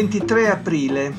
23 0.00 0.48
aprile. 0.48 1.14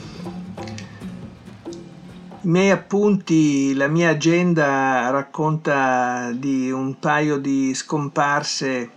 I 2.42 2.48
miei 2.48 2.72
appunti, 2.72 3.76
la 3.76 3.86
mia 3.86 4.10
agenda 4.10 5.12
racconta 5.12 6.32
di 6.34 6.72
un 6.72 6.98
paio 6.98 7.38
di 7.38 7.76
scomparse 7.76 8.90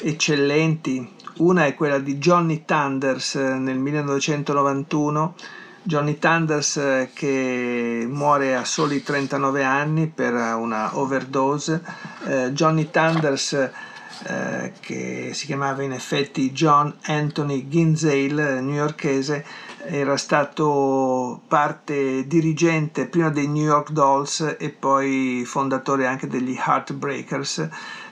eccellenti. 0.00 1.14
Una 1.38 1.66
è 1.66 1.74
quella 1.74 1.98
di 1.98 2.18
Johnny 2.18 2.62
Thunders 2.64 3.34
nel 3.34 3.78
1991. 3.78 5.34
Johnny 5.82 6.18
Thunders 6.20 7.08
che 7.12 8.06
muore 8.08 8.54
a 8.54 8.64
soli 8.64 9.02
39 9.02 9.64
anni 9.64 10.06
per 10.06 10.34
una 10.34 10.96
overdose. 10.98 11.82
Eh, 12.26 12.52
Johnny 12.52 12.90
Thunders 12.92 13.70
eh, 14.24 14.72
che 14.80 15.30
si 15.32 15.46
chiamava 15.46 15.82
in 15.82 15.92
effetti 15.92 16.52
John 16.52 16.94
Anthony 17.02 17.68
Ginzale, 17.68 18.60
newyorkese, 18.60 19.44
era 19.84 20.16
stato 20.16 21.40
parte 21.46 22.26
dirigente 22.26 23.06
prima 23.06 23.30
dei 23.30 23.46
New 23.46 23.64
York 23.64 23.90
Dolls 23.90 24.56
e 24.58 24.70
poi 24.70 25.44
fondatore 25.46 26.06
anche 26.06 26.26
degli 26.26 26.56
Heartbreakers, 26.56 27.68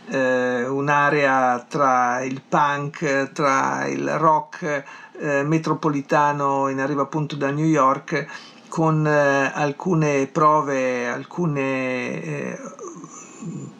eh, 0.08 0.66
un'area 0.66 1.64
tra 1.68 2.22
il 2.22 2.40
punk, 2.46 3.32
tra 3.32 3.86
il 3.86 4.18
rock 4.18 4.84
eh, 5.18 5.42
metropolitano 5.42 6.68
in 6.68 6.80
arrivo 6.80 7.02
appunto 7.02 7.36
da 7.36 7.50
New 7.50 7.66
York 7.66 8.26
con 8.68 9.06
eh, 9.06 9.50
alcune 9.54 10.26
prove, 10.26 11.06
alcune 11.08 12.22
eh, 12.22 12.58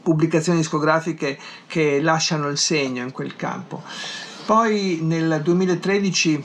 pubblicazioni 0.05 0.59
discografiche 0.59 1.37
che 1.67 2.01
lasciano 2.01 2.49
il 2.49 2.59
segno 2.59 3.03
in 3.03 3.11
quel 3.11 3.35
campo. 3.35 3.83
Poi 4.47 4.99
nel 5.03 5.41
2013 5.43 6.45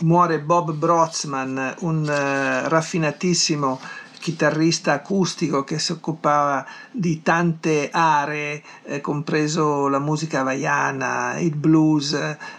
muore 0.00 0.40
Bob 0.40 0.72
Brotzman, 0.72 1.76
un 1.80 2.02
uh, 2.02 2.68
raffinatissimo 2.68 3.80
chitarrista 4.18 4.94
acustico 4.94 5.62
che 5.64 5.78
si 5.78 5.92
occupava 5.92 6.66
di 6.90 7.22
tante 7.22 7.88
aree, 7.90 8.62
eh, 8.84 9.00
compreso 9.00 9.86
la 9.88 10.00
musica 10.00 10.40
havaiana, 10.40 11.38
il 11.38 11.54
blues, 11.54 12.14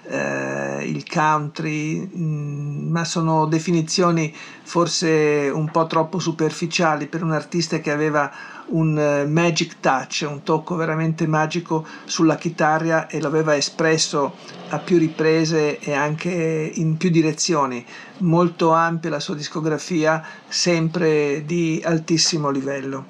eh, 0.07 0.83
il 0.85 1.03
country, 1.07 1.99
mh, 1.99 2.23
mm, 2.23 2.91
ma 2.91 3.03
sono 3.03 3.45
definizioni 3.45 4.33
forse 4.63 5.51
un 5.53 5.69
po' 5.69 5.85
troppo 5.85 6.19
superficiali 6.19 7.07
per 7.07 7.23
un 7.23 7.31
artista 7.31 7.79
che 7.79 7.91
aveva 7.91 8.31
un 8.69 8.97
uh, 8.97 9.29
magic 9.29 9.79
touch, 9.79 10.25
un 10.29 10.43
tocco 10.43 10.75
veramente 10.75 11.27
magico 11.27 11.85
sulla 12.05 12.35
chitarra 12.35 13.07
e 13.07 13.19
lo 13.21 13.27
aveva 13.27 13.55
espresso 13.55 14.35
a 14.69 14.79
più 14.79 14.97
riprese 14.97 15.79
e 15.79 15.93
anche 15.93 16.71
in 16.73 16.97
più 16.97 17.09
direzioni. 17.09 17.85
Molto 18.19 18.71
ampia 18.71 19.09
la 19.09 19.19
sua 19.19 19.35
discografia, 19.35 20.23
sempre 20.47 21.43
di 21.45 21.81
altissimo 21.83 22.49
livello. 22.49 23.05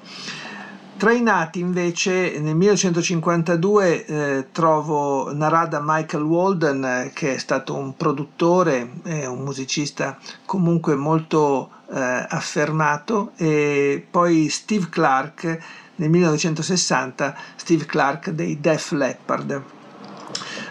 Tra 1.00 1.12
i 1.12 1.22
nati 1.22 1.60
invece 1.60 2.38
nel 2.40 2.54
1952 2.54 4.04
eh, 4.04 4.46
trovo 4.52 5.32
Narada 5.32 5.80
Michael 5.82 6.24
Walden 6.24 6.84
eh, 6.84 7.10
che 7.14 7.36
è 7.36 7.38
stato 7.38 7.74
un 7.74 7.96
produttore 7.96 8.96
e 9.04 9.26
un 9.26 9.38
musicista 9.38 10.18
comunque 10.44 10.96
molto 10.96 11.70
eh, 11.92 12.26
affermato 12.28 13.32
e 13.36 14.04
poi 14.10 14.48
Steve 14.48 14.88
Clark 14.88 15.58
nel 15.96 16.08
1960 16.10 17.36
Steve 17.56 17.84
Clark 17.86 18.30
dei 18.30 18.60
Def 18.60 18.92
Leppard. 18.92 19.62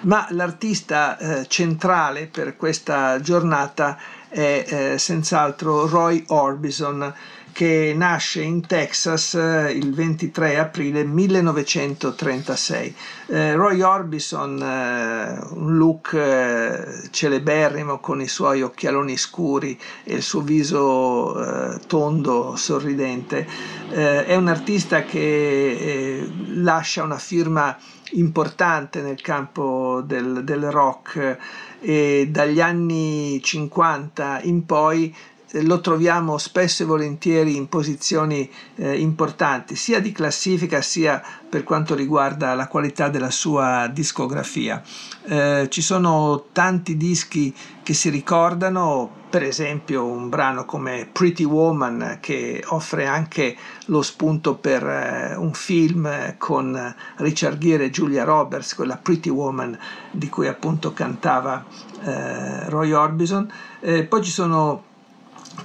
Ma 0.01 0.27
l'artista 0.31 1.17
eh, 1.17 1.47
centrale 1.47 2.27
per 2.27 2.55
questa 2.55 3.19
giornata 3.19 3.97
è 4.29 4.65
eh, 4.67 4.97
senz'altro 4.97 5.87
Roy 5.87 6.23
Orbison 6.27 7.13
che 7.51 7.93
nasce 7.95 8.41
in 8.41 8.65
Texas 8.65 9.33
eh, 9.35 9.71
il 9.71 9.93
23 9.93 10.57
aprile 10.57 11.03
1936. 11.03 12.95
Eh, 13.27 13.53
Roy 13.55 13.81
Orbison, 13.81 14.61
eh, 14.61 15.39
un 15.55 15.77
look 15.77 16.13
eh, 16.13 17.09
celeberrimo 17.11 17.99
con 17.99 18.21
i 18.21 18.27
suoi 18.27 18.61
occhialoni 18.61 19.17
scuri 19.17 19.79
e 20.03 20.15
il 20.15 20.21
suo 20.21 20.41
viso 20.41 21.73
eh, 21.73 21.79
tondo, 21.87 22.55
sorridente, 22.55 23.47
eh, 23.89 24.25
è 24.25 24.35
un 24.35 24.47
artista 24.47 25.03
che 25.03 26.27
lascia 26.53 27.03
una 27.03 27.17
firma 27.17 27.77
importante 28.11 29.01
nel 29.01 29.21
campo 29.21 30.01
del, 30.03 30.43
del 30.43 30.71
rock 30.71 31.37
e 31.79 32.27
dagli 32.29 32.59
anni 32.59 33.41
50 33.41 34.41
in 34.43 34.65
poi 34.65 35.15
lo 35.51 35.79
troviamo 35.79 36.37
spesso 36.37 36.83
e 36.83 36.85
volentieri 36.85 37.55
in 37.55 37.67
posizioni 37.69 38.49
eh, 38.75 38.99
importanti, 38.99 39.75
sia 39.75 39.99
di 39.99 40.11
classifica 40.11 40.81
sia 40.81 41.21
per 41.49 41.63
quanto 41.63 41.95
riguarda 41.95 42.53
la 42.53 42.67
qualità 42.67 43.09
della 43.09 43.31
sua 43.31 43.89
discografia. 43.91 44.81
Eh, 45.25 45.67
ci 45.69 45.81
sono 45.81 46.45
tanti 46.51 46.95
dischi 46.97 47.53
che 47.81 47.93
si 47.95 48.09
ricordano, 48.09 49.17
per 49.29 49.41
esempio 49.41 50.05
un 50.05 50.29
brano 50.29 50.65
come 50.65 51.09
Pretty 51.11 51.43
Woman 51.43 52.19
che 52.21 52.63
offre 52.67 53.07
anche 53.07 53.55
lo 53.85 54.03
spunto 54.03 54.55
per 54.55 54.85
eh, 54.85 55.35
un 55.35 55.53
film 55.53 56.35
con 56.37 56.95
Richard 57.17 57.57
Gere 57.57 57.85
e 57.85 57.89
Julia 57.89 58.23
Roberts, 58.23 58.75
quella 58.75 58.97
Pretty 58.97 59.29
Woman 59.29 59.77
di 60.11 60.29
cui 60.29 60.47
appunto 60.47 60.93
cantava 60.93 61.65
eh, 62.03 62.69
Roy 62.69 62.91
Orbison. 62.91 63.51
Eh, 63.79 64.03
poi 64.03 64.23
ci 64.23 64.31
sono 64.31 64.83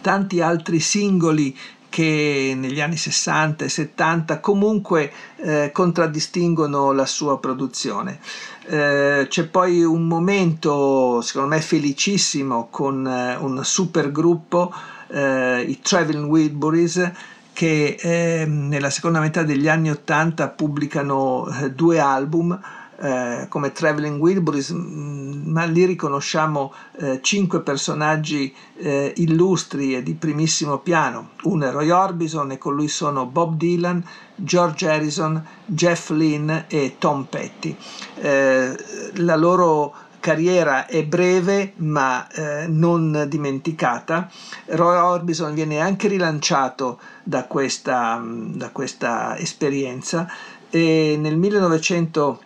tanti 0.01 0.41
altri 0.41 0.81
singoli 0.81 1.57
che 1.95 2.55
negli 2.57 2.81
anni 2.81 2.97
60 2.97 3.65
e 3.65 3.69
70 3.69 4.41
comunque 4.41 5.13
eh, 5.37 5.71
contraddistinguono 5.73 6.91
la 6.91 7.07
sua 7.07 7.39
produzione. 7.39 8.19
Eh, 8.67 9.27
c'è 9.29 9.47
poi 9.47 9.85
un 9.85 10.09
momento, 10.09 11.21
secondo 11.21 11.55
me, 11.55 11.61
felicissimo 11.61 12.67
con 12.69 13.07
eh, 13.07 13.37
un 13.37 13.65
super 13.65 14.11
gruppo, 14.11 14.75
eh, 15.07 15.61
i 15.61 15.79
Traveling 15.81 16.29
Wilburys, 16.29 17.13
che 17.53 17.97
ehm, 18.01 18.67
nella 18.67 18.91
seconda 18.91 19.21
metà 19.21 19.45
degli 19.45 19.69
anni 19.69 19.89
80 19.89 20.49
pubblicano 20.49 21.47
eh, 21.47 21.71
due 21.71 22.01
album 22.01 22.61
eh, 23.05 23.47
come 23.51 23.73
Traveling 23.73 24.19
Wilburys, 24.19 24.73
mm, 24.73 25.51
ma 25.51 25.65
lì 25.65 25.85
riconosciamo 25.85 26.73
eh, 26.97 27.21
cinque 27.21 27.61
personaggi 27.61 28.55
eh, 28.79 29.13
illustri 29.17 29.95
e 29.95 30.03
di 30.03 30.15
primissimo 30.15 30.79
piano. 30.79 31.33
Uno 31.43 31.67
è 31.67 31.71
Roy 31.71 31.91
Orbison 31.91 32.51
e 32.51 32.57
con 32.57 32.75
lui 32.75 32.89
sono 32.89 33.27
Bob 33.27 33.57
Dylan, 33.57 34.03
George 34.35 34.89
Harrison, 34.89 35.45
Jeff 35.67 36.09
Lynne 36.11 36.65
e 36.69 36.97
Tom 36.99 37.25
Petty. 37.25 37.77
Eh, 38.15 38.75
la 39.17 39.37
loro 39.37 39.95
carriera 40.19 40.87
è 40.87 41.05
breve 41.05 41.75
ma 41.77 42.27
eh, 42.29 42.67
non 42.69 43.27
dimenticata. 43.29 44.31
Roy 44.69 44.97
Orbison 44.97 45.53
viene 45.53 45.79
anche 45.79 46.09
rilanciato 46.09 46.99
da 47.23 47.45
questa, 47.45 48.25
da 48.25 48.71
questa 48.71 49.37
esperienza 49.37 50.27
e 50.71 51.19
nel 51.21 51.37
1900 51.37 52.41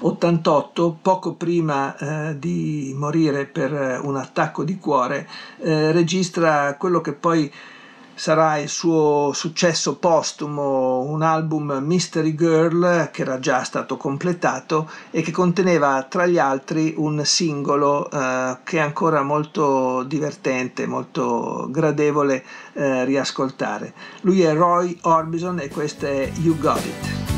88, 0.00 0.98
poco 1.00 1.34
prima 1.34 1.96
eh, 1.96 2.38
di 2.38 2.94
morire 2.96 3.46
per 3.46 4.00
un 4.02 4.16
attacco 4.16 4.64
di 4.64 4.78
cuore, 4.78 5.28
eh, 5.58 5.92
registra 5.92 6.76
quello 6.76 7.00
che 7.00 7.12
poi 7.12 7.52
sarà 8.14 8.58
il 8.58 8.68
suo 8.68 9.32
successo 9.34 9.96
postumo, 9.96 11.00
un 11.00 11.22
album 11.22 11.80
Mystery 11.82 12.34
Girl 12.34 13.10
che 13.10 13.22
era 13.22 13.38
già 13.40 13.64
stato 13.64 13.96
completato 13.96 14.88
e 15.10 15.22
che 15.22 15.32
conteneva 15.32 16.02
tra 16.08 16.26
gli 16.26 16.38
altri 16.38 16.94
un 16.96 17.24
singolo 17.24 18.10
eh, 18.10 18.58
che 18.62 18.78
è 18.78 18.80
ancora 18.80 19.22
molto 19.22 20.04
divertente, 20.04 20.86
molto 20.86 21.66
gradevole 21.70 22.44
eh, 22.74 23.04
riascoltare. 23.04 23.92
Lui 24.22 24.42
è 24.42 24.54
Roy 24.54 24.96
Orbison 25.02 25.58
e 25.58 25.68
questo 25.68 26.06
è 26.06 26.30
You 26.40 26.56
Got 26.58 26.84
It. 26.84 27.33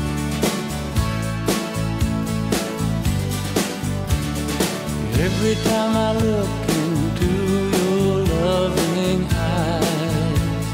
Every 5.29 5.55
time 5.55 5.93
I 5.97 6.13
look 6.13 6.69
into 6.69 7.31
your 7.75 8.23
loving 8.39 9.27
eyes, 9.29 10.65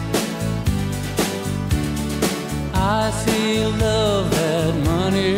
I 2.72 3.10
see 3.26 3.66
love 3.66 4.30
that 4.30 4.76
money 4.86 5.38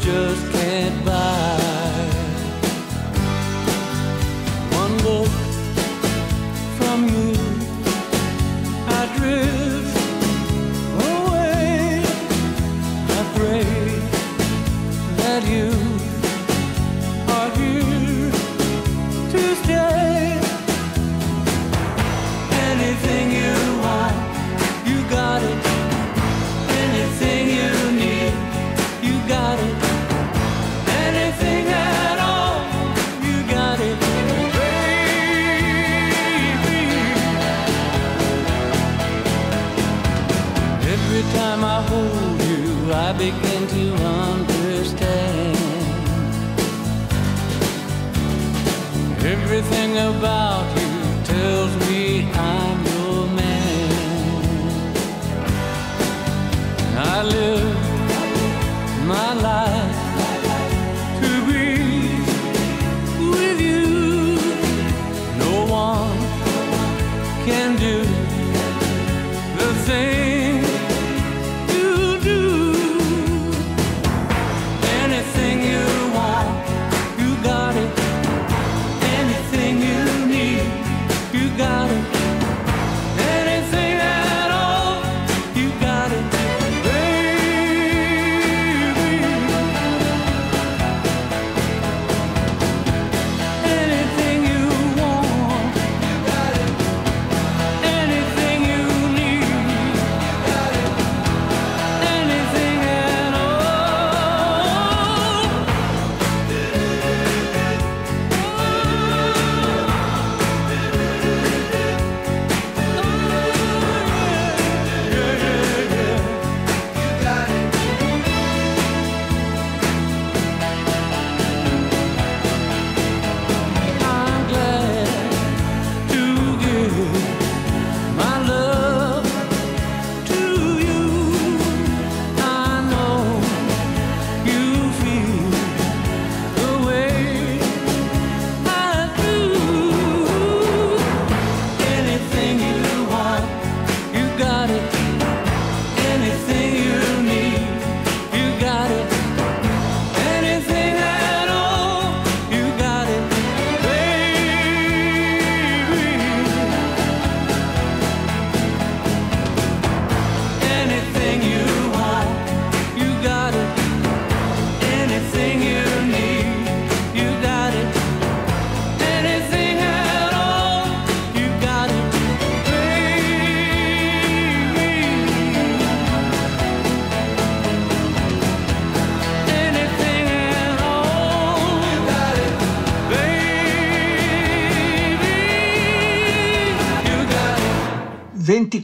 just 0.00 0.55
Everything 49.56 49.96
about 49.96 50.66
you 50.78 50.85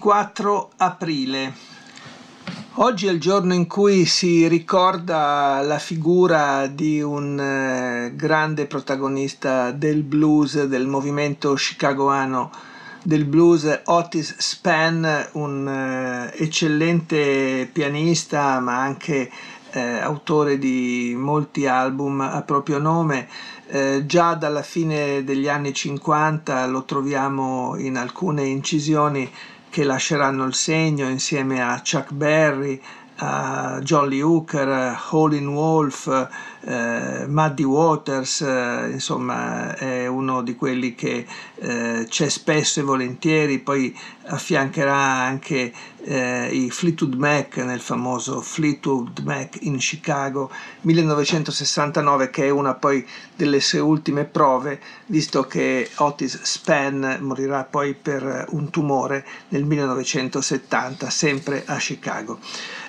24 0.03 0.71
aprile. 0.79 1.55
Oggi 2.75 3.07
è 3.07 3.11
il 3.13 3.21
giorno 3.21 3.55
in 3.55 3.69
cui 3.69 4.05
si 4.05 4.49
ricorda 4.49 5.61
la 5.63 5.79
figura 5.79 6.67
di 6.67 7.01
un 7.01 7.39
eh, 7.39 8.13
grande 8.17 8.67
protagonista 8.67 9.71
del 9.71 10.03
blues, 10.03 10.65
del 10.65 10.89
movimento 10.89 11.55
chicagoano 11.55 12.51
del 13.05 13.27
blues, 13.27 13.83
Otis 13.85 14.35
Spann, 14.39 15.07
un 15.33 15.69
eh, 15.69 16.33
eccellente 16.35 17.71
pianista 17.73 18.59
ma 18.59 18.81
anche 18.81 19.31
eh, 19.71 19.81
autore 19.99 20.59
di 20.59 21.15
molti 21.17 21.67
album 21.67 22.23
a 22.23 22.43
proprio 22.43 22.79
nome. 22.79 23.29
Eh, 23.69 24.03
già 24.05 24.35
dalla 24.35 24.63
fine 24.63 25.23
degli 25.23 25.49
anni 25.49 25.73
50 25.73 26.67
lo 26.67 26.83
troviamo 26.83 27.77
in 27.79 27.97
alcune 27.97 28.45
incisioni 28.47 29.31
che 29.73 29.85
lasceranno 29.85 30.45
il 30.45 30.55
segno 30.55 31.09
insieme 31.09 31.63
a 31.63 31.81
Chuck 31.81 32.13
Berry, 32.13 32.79
a 33.25 33.79
Jolly 33.83 34.21
Hooker, 34.21 34.99
Howlin' 35.11 35.47
Wolf, 35.47 36.09
eh, 36.65 37.25
Muddy 37.29 37.63
Waters, 37.63 38.41
eh, 38.41 38.91
insomma 38.91 39.77
è 39.77 40.09
uno 40.09 40.43
di 40.43 40.57
quelli 40.57 40.97
che 40.97 41.25
eh, 41.55 42.07
c'è 42.09 42.29
spesso 42.29 42.81
e 42.81 42.83
volentieri, 42.83 43.61
poi 43.61 43.97
affiancherà 44.25 44.97
anche 44.97 45.73
eh, 46.05 46.49
i 46.49 46.71
Fleetwood 46.71 47.15
Mac 47.15 47.57
nel 47.59 47.81
famoso 47.81 48.41
Fleetwood 48.41 49.21
Mac 49.21 49.59
in 49.61 49.77
Chicago 49.77 50.51
1969 50.81 52.31
che 52.31 52.47
è 52.47 52.51
una 52.51 52.75
poi 52.75 53.07
delle 53.37 53.61
sue 53.61 53.79
ultime 53.79 54.25
prove 54.25 54.81
visto 55.07 55.47
che 55.47 55.89
Otis 55.97 56.41
Spann 56.43 57.05
morirà 57.21 57.65
poi 57.65 57.95
per 57.95 58.47
un 58.51 58.71
tumore 58.71 59.25
nel 59.49 59.65
1970 59.65 61.11
sempre 61.11 61.63
a 61.67 61.77
Chicago. 61.77 62.39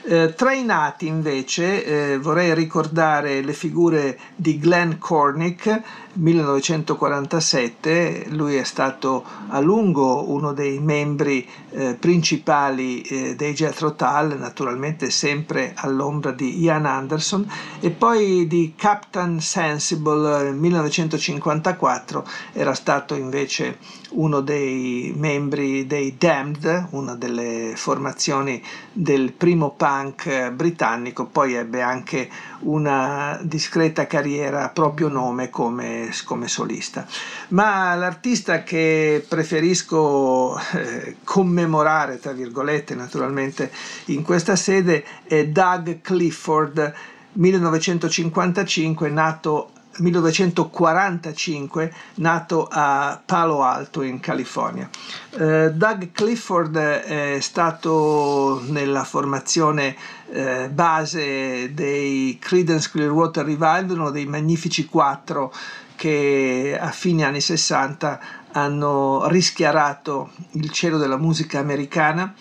Eh, 0.06 0.34
tra 0.36 0.52
i 0.52 0.66
nati 0.66 1.08
invece 1.08 1.86
eh, 2.12 2.18
vorrei 2.18 2.54
ricordare 2.54 3.42
le 3.42 3.54
figure 3.54 4.20
di 4.36 4.60
Glenn 4.60 4.98
Cornick 5.00 5.82
1947, 6.14 8.28
lui 8.30 8.56
è 8.56 8.64
stato 8.64 9.24
a 9.48 9.60
lungo 9.60 10.32
uno 10.32 10.54
dei 10.54 10.80
membri 10.80 11.48
eh, 11.72 11.96
principali 11.96 13.02
eh, 13.02 13.36
dei 13.36 13.54
Jethro 13.54 13.96
Tull, 13.96 14.38
naturalmente 14.38 15.10
sempre 15.10 15.74
all'ombra 15.76 16.32
di 16.32 16.62
Ian 16.62 16.86
Anderson, 16.86 17.50
e 17.80 17.90
poi 17.90 18.48
di 18.48 18.74
Captain 18.76 19.40
Sensible 19.40 20.52
1954 20.52 22.28
era 22.54 22.74
stato 22.74 23.16
invece 23.16 23.78
uno 24.10 24.42
dei 24.42 25.14
membri 25.18 25.88
dei 25.88 26.16
Damned, 26.18 26.90
una 26.92 27.16
delle 27.16 27.74
formazioni 27.76 28.62
del 28.92 29.32
primo 29.32 29.72
punk 29.72 29.94
punk 29.94 30.50
britannico, 30.52 31.26
poi 31.26 31.54
ebbe 31.54 31.82
anche 31.82 32.30
una 32.64 33.40
discreta 33.42 34.08
carriera 34.08 34.64
a 34.64 34.70
proprio 34.70 35.08
nome 35.08 35.50
come, 35.50 36.10
come 36.26 36.48
solista. 36.48 37.06
Ma 37.50 37.96
l'artista 37.96 38.64
che 38.64 39.26
preferisco 39.28 40.58
eh, 40.58 41.18
commemorare, 41.24 42.20
tra 42.20 42.32
virgolette, 42.32 42.96
naturalmente 42.96 43.72
in 44.06 44.24
questa 44.24 44.56
sede 44.56 45.04
è 45.24 45.48
Doug 45.48 46.02
Clifford, 46.02 46.94
1955, 47.34 49.10
nato 49.10 49.72
1945, 49.98 51.94
nato 52.16 52.68
a 52.70 53.22
Palo 53.24 53.62
Alto 53.64 54.02
in 54.02 54.20
California. 54.20 54.90
Uh, 55.32 55.70
Doug 55.70 56.12
Clifford 56.12 56.78
è 56.78 57.38
stato 57.40 58.62
nella 58.68 59.04
formazione 59.04 59.96
uh, 60.28 60.70
base 60.70 61.74
dei 61.74 62.38
Creedence 62.40 62.90
Clearwater 62.92 63.46
Revival, 63.46 63.92
uno 63.92 64.10
dei 64.10 64.26
magnifici 64.26 64.86
quattro 64.86 65.54
che 65.96 66.78
a 66.80 66.92
fine 66.92 67.24
anni 67.24 67.40
60 67.40 68.20
hanno 68.54 69.28
rischiarato 69.28 70.32
il 70.52 70.70
cielo 70.72 70.98
della 70.98 71.18
musica 71.18 71.60
americana. 71.60 72.34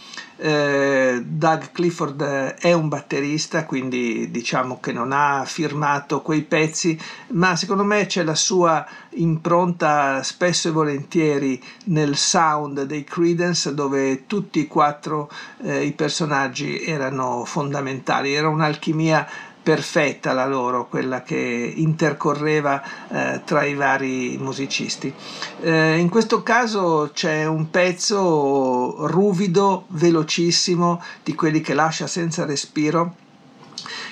Eh, 0.45 1.23
Doug 1.25 1.71
Clifford 1.71 2.21
è 2.59 2.73
un 2.73 2.89
batterista, 2.89 3.65
quindi 3.65 4.29
diciamo 4.33 4.81
che 4.81 4.91
non 4.91 5.13
ha 5.13 5.45
firmato 5.47 6.21
quei 6.21 6.43
pezzi, 6.43 6.99
ma 7.29 7.55
secondo 7.55 7.85
me 7.85 8.07
c'è 8.07 8.25
la 8.25 8.35
sua 8.35 8.85
impronta 9.11 10.21
spesso 10.25 10.67
e 10.67 10.73
volentieri 10.73 11.63
nel 11.85 12.17
sound 12.17 12.83
dei 12.83 13.05
Credence, 13.05 13.73
dove 13.73 14.27
tutti 14.27 14.63
e 14.63 14.67
quattro 14.67 15.31
eh, 15.63 15.85
i 15.85 15.93
personaggi 15.93 16.85
erano 16.85 17.45
fondamentali. 17.45 18.35
Era 18.35 18.49
un'alchimia 18.49 19.25
perfetta 19.63 20.33
la 20.33 20.47
loro, 20.47 20.89
quella 20.89 21.23
che 21.23 21.73
intercorreva 21.77 22.83
eh, 23.09 23.43
tra 23.45 23.65
i 23.65 23.75
vari 23.75 24.37
musicisti. 24.39 25.13
Eh, 25.61 25.99
in 25.99 26.09
questo 26.09 26.43
caso 26.43 27.11
c'è 27.13 27.47
un 27.47 27.71
pezzo 27.71 29.07
ruvido, 29.07 29.85
velocissimo, 29.89 31.03
di 31.23 31.35
quelli 31.35 31.61
che 31.61 31.75
lascia 31.75 32.07
senza 32.07 32.45
respiro 32.45 33.17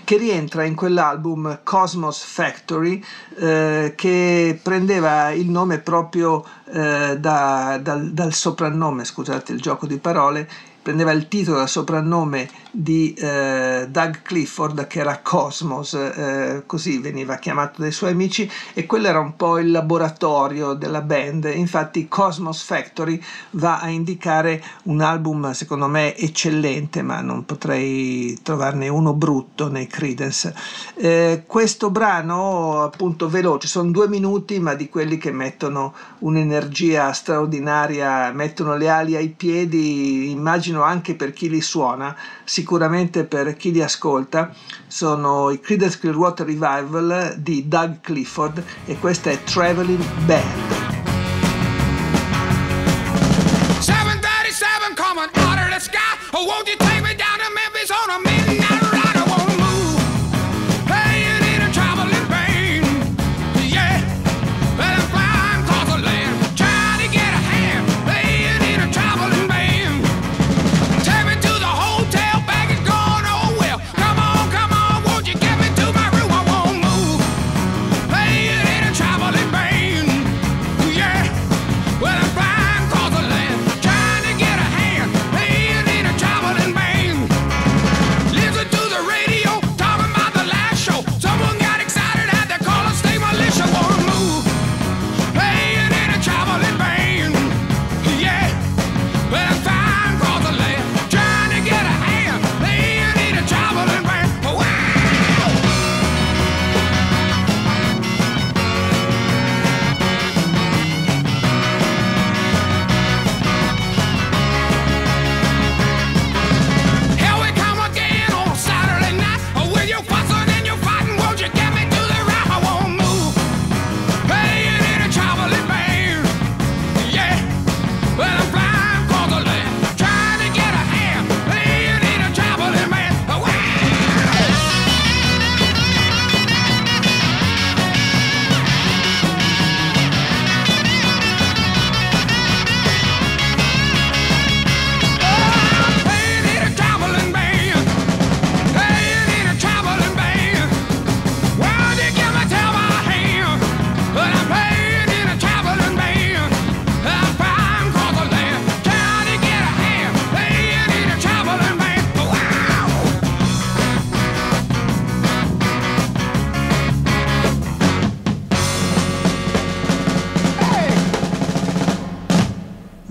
che 0.04 0.16
rientra 0.16 0.64
in 0.64 0.74
quell'album 0.74 1.60
Cosmos 1.62 2.22
Factory 2.22 3.02
eh, 3.38 3.94
che 3.96 4.58
prendeva 4.60 5.30
il 5.30 5.48
nome 5.48 5.78
proprio 5.78 6.44
eh, 6.72 7.16
da, 7.18 7.78
dal, 7.80 8.10
dal, 8.10 8.32
soprannome, 8.32 9.04
scusate 9.04 9.52
il 9.52 9.60
gioco 9.60 9.86
di 9.86 9.98
parole, 9.98 10.48
prendeva 10.82 11.12
il 11.12 11.28
titolo 11.28 11.58
dal 11.58 11.68
soprannome 11.68 12.50
di 12.70 13.12
eh, 13.14 13.86
Doug 13.88 14.22
Clifford 14.22 14.86
che 14.86 15.00
era 15.00 15.20
Cosmos, 15.22 15.94
eh, 15.94 16.62
così 16.66 16.98
veniva 16.98 17.36
chiamato 17.36 17.80
dai 17.80 17.92
suoi 17.92 18.12
amici 18.12 18.50
e 18.74 18.86
quello 18.86 19.08
era 19.08 19.20
un 19.20 19.36
po' 19.36 19.58
il 19.58 19.70
laboratorio 19.70 20.74
della 20.74 21.00
band. 21.00 21.50
Infatti 21.54 22.08
Cosmos 22.08 22.62
Factory 22.62 23.20
va 23.52 23.80
a 23.80 23.88
indicare 23.88 24.62
un 24.84 25.00
album 25.00 25.50
secondo 25.52 25.88
me 25.88 26.16
eccellente, 26.16 27.02
ma 27.02 27.20
non 27.20 27.44
potrei 27.44 28.38
trovarne 28.42 28.88
uno 28.88 29.14
brutto 29.14 29.68
nei 29.68 29.86
Credence. 29.86 30.54
Eh, 30.94 31.44
questo 31.46 31.90
brano 31.90 32.82
appunto 32.82 33.28
veloce, 33.28 33.66
sono 33.66 33.90
due 33.90 34.08
minuti 34.08 34.60
ma 34.60 34.74
di 34.74 34.88
quelli 34.88 35.18
che 35.18 35.32
mettono 35.32 35.94
un'energia 36.20 37.12
straordinaria, 37.12 38.32
mettono 38.32 38.76
le 38.76 38.88
ali 38.88 39.16
ai 39.16 39.28
piedi, 39.30 40.30
immagino 40.30 40.82
anche 40.82 41.14
per 41.14 41.32
chi 41.32 41.48
li 41.48 41.60
suona, 41.60 42.16
sicuramente 42.60 43.24
per 43.24 43.56
chi 43.56 43.72
li 43.72 43.80
ascolta, 43.80 44.54
sono 44.86 45.48
i 45.48 45.60
Creedence 45.60 45.98
Clearwater 45.98 46.44
Revival 46.44 47.36
di 47.38 47.66
Doug 47.66 48.00
Clifford 48.02 48.62
e 48.84 48.98
questa 48.98 49.30
è 49.30 49.42
Traveling 49.44 50.04
Band. 50.26 50.89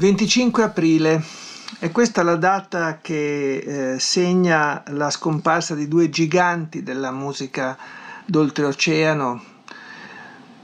25 0.10 0.64
aprile 0.64 1.24
è 1.78 1.91
questa 1.91 2.24
la 2.24 2.36
data 2.36 2.97
che 2.99 3.57
eh, 3.93 3.99
segna 3.99 4.82
la 4.88 5.12
scomparsa 5.12 5.76
di 5.76 5.88
due 5.88 6.10
giganti 6.10 6.82
della 6.82 7.12
musica 7.12 7.78
d'oltreoceano. 8.26 9.43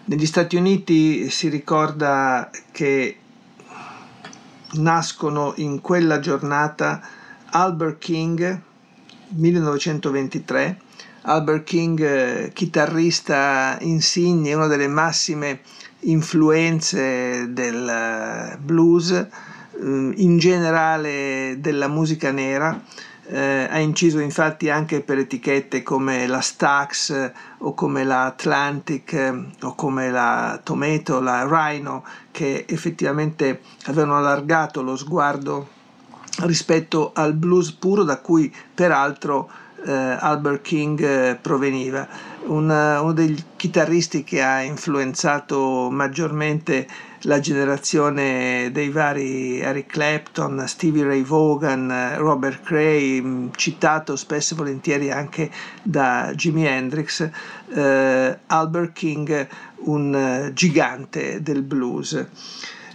Negli 0.05 0.25
Stati 0.25 0.55
Uniti 0.55 1.29
si 1.29 1.49
ricorda 1.49 2.49
che 2.71 3.19
nascono 4.77 5.53
in 5.57 5.79
quella 5.79 6.19
giornata 6.19 6.99
Albert 7.51 7.99
King 7.99 8.61
1923 9.27 10.79
Albert 11.27 11.63
King 11.63 12.01
eh, 12.01 12.51
chitarrista 12.53 13.77
insigne 13.81 14.53
una 14.53 14.67
delle 14.67 14.87
massime 14.87 15.61
influenze 16.05 17.51
del 17.53 17.87
eh, 17.87 18.57
blues 18.57 19.11
eh, 19.11 19.27
in 19.79 20.37
generale 20.37 21.57
della 21.59 21.87
musica 21.87 22.31
nera 22.31 22.81
eh, 23.27 23.67
ha 23.69 23.79
inciso 23.79 24.19
infatti 24.19 24.69
anche 24.69 25.01
per 25.01 25.17
etichette 25.17 25.81
come 25.81 26.27
la 26.27 26.41
Stax 26.41 27.09
eh, 27.09 27.33
o 27.59 27.73
come 27.73 28.03
la 28.03 28.25
Atlantic 28.25 29.13
eh, 29.13 29.45
o 29.61 29.73
come 29.75 30.11
la 30.11 30.59
Tomato, 30.63 31.19
la 31.19 31.47
Rhino 31.47 32.03
che 32.31 32.65
effettivamente 32.67 33.61
avevano 33.85 34.17
allargato 34.17 34.81
lo 34.81 34.95
sguardo 34.95 35.69
rispetto 36.41 37.11
al 37.13 37.33
blues 37.33 37.71
puro 37.71 38.03
da 38.03 38.19
cui 38.19 38.53
peraltro 38.73 39.49
eh, 39.85 39.91
Albert 39.91 40.61
King 40.61 41.01
eh, 41.01 41.37
proveniva. 41.41 42.07
Una, 42.45 43.01
uno 43.01 43.11
dei 43.13 43.35
chitarristi 43.55 44.23
che 44.23 44.43
ha 44.43 44.61
influenzato 44.61 45.89
maggiormente 45.91 46.87
la 47.21 47.39
generazione 47.39 48.69
dei 48.71 48.89
vari 48.89 49.59
Eric 49.59 49.87
Clapton, 49.87 50.63
Stevie 50.67 51.03
Ray 51.03 51.23
Vaughan, 51.23 52.13
Robert 52.17 52.61
Cray, 52.61 53.49
citato 53.55 54.15
spesso 54.15 54.53
e 54.53 54.57
volentieri 54.57 55.11
anche 55.11 55.49
da 55.81 56.31
Jimi 56.35 56.65
Hendrix, 56.65 57.27
eh, 57.73 58.39
Albert 58.45 58.93
King, 58.93 59.47
un 59.85 60.51
gigante 60.53 61.41
del 61.41 61.63
blues. 61.63 62.13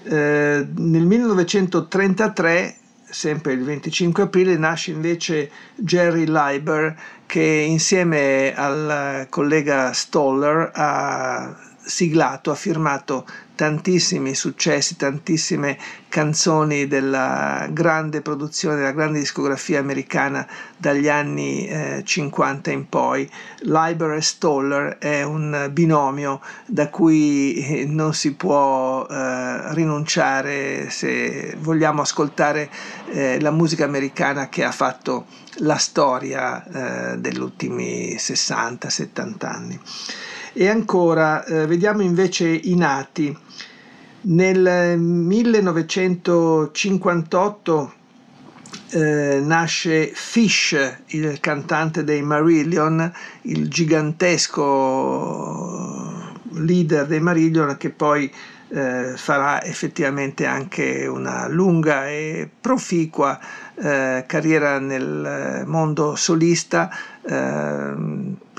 Eh, 0.05 0.67
nel 0.77 1.07
1933 1.07 2.77
sempre 3.11 3.53
il 3.53 3.65
25 3.65 4.23
aprile, 4.25 4.57
nasce 4.57 4.91
invece 4.91 5.51
Jerry 5.75 6.27
Leiber 6.27 6.97
che 7.27 7.43
insieme 7.43 8.53
al 8.55 9.27
collega 9.29 9.93
Stoller 9.93 10.71
ha 10.75 11.70
siglato, 11.91 12.51
ha 12.51 12.55
firmato 12.55 13.27
tantissimi 13.61 14.35
successi, 14.35 14.97
tantissime 14.97 15.77
canzoni 16.09 16.87
della 16.87 17.69
grande 17.71 18.23
produzione, 18.23 18.77
della 18.77 18.93
grande 18.93 19.19
discografia 19.19 19.79
americana 19.81 20.47
dagli 20.79 21.09
anni 21.11 21.67
eh, 21.67 22.03
50 22.03 22.71
in 22.71 22.89
poi. 22.89 23.31
Leiber 23.59 24.13
e 24.13 24.23
Stoller 24.23 24.97
è 24.97 25.23
un 25.25 25.69
binomio 25.73 26.41
da 26.65 26.89
cui 26.89 27.55
eh, 27.57 27.85
non 27.85 28.15
si 28.15 28.33
può 28.33 29.07
eh, 29.07 29.75
rinunciare 29.75 30.89
se 30.89 31.55
vogliamo 31.59 32.01
ascoltare 32.01 32.71
eh, 33.11 33.39
la 33.43 33.51
musica 33.51 33.85
americana 33.85 34.49
che 34.49 34.65
ha 34.65 34.73
fatto 34.73 35.27
la 35.57 35.77
storia 35.77 36.65
eh, 37.13 37.19
degli 37.19 37.39
ultimi 37.39 38.15
60-70 38.15 39.47
anni. 39.47 39.81
E 40.53 40.69
ancora, 40.69 41.45
eh, 41.45 41.65
vediamo 41.67 42.03
invece 42.03 42.49
i 42.49 42.75
nati. 42.75 43.39
Nel 44.23 44.99
1958 44.99 47.93
eh, 48.91 49.41
nasce 49.43 50.11
Fish, 50.13 51.03
il 51.07 51.39
cantante 51.41 52.03
dei 52.03 52.23
Marillion, 52.23 53.13
il 53.43 53.69
gigantesco 53.69 54.69
leader 56.53 57.07
dei 57.07 57.21
Marillion 57.21 57.77
che 57.77 57.91
poi 57.91 58.29
eh, 58.73 59.15
farà 59.17 59.63
effettivamente 59.63 60.47
anche 60.47 61.07
una 61.07 61.49
lunga 61.49 62.09
e 62.09 62.49
proficua 62.61 63.39
eh, 63.75 64.25
carriera 64.27 64.79
nel 64.79 65.65
mondo 65.67 66.15
solista 66.17 66.91
eh, 67.23 67.93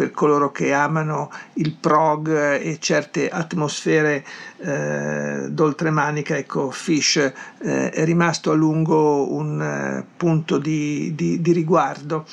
per 0.01 0.09
coloro 0.09 0.51
che 0.51 0.73
amano 0.73 1.29
il 1.53 1.75
prog 1.79 2.27
e 2.27 2.79
certe 2.79 3.29
atmosfere 3.29 4.25
eh, 4.57 5.45
d'oltremanica, 5.47 6.35
ecco, 6.37 6.71
Fish 6.71 7.17
eh, 7.17 7.91
è 7.91 8.03
rimasto 8.03 8.49
a 8.49 8.55
lungo 8.55 9.31
un 9.31 9.61
eh, 9.61 10.03
punto 10.17 10.57
di, 10.57 11.13
di, 11.13 11.39
di 11.39 11.51
riguardo. 11.51 12.25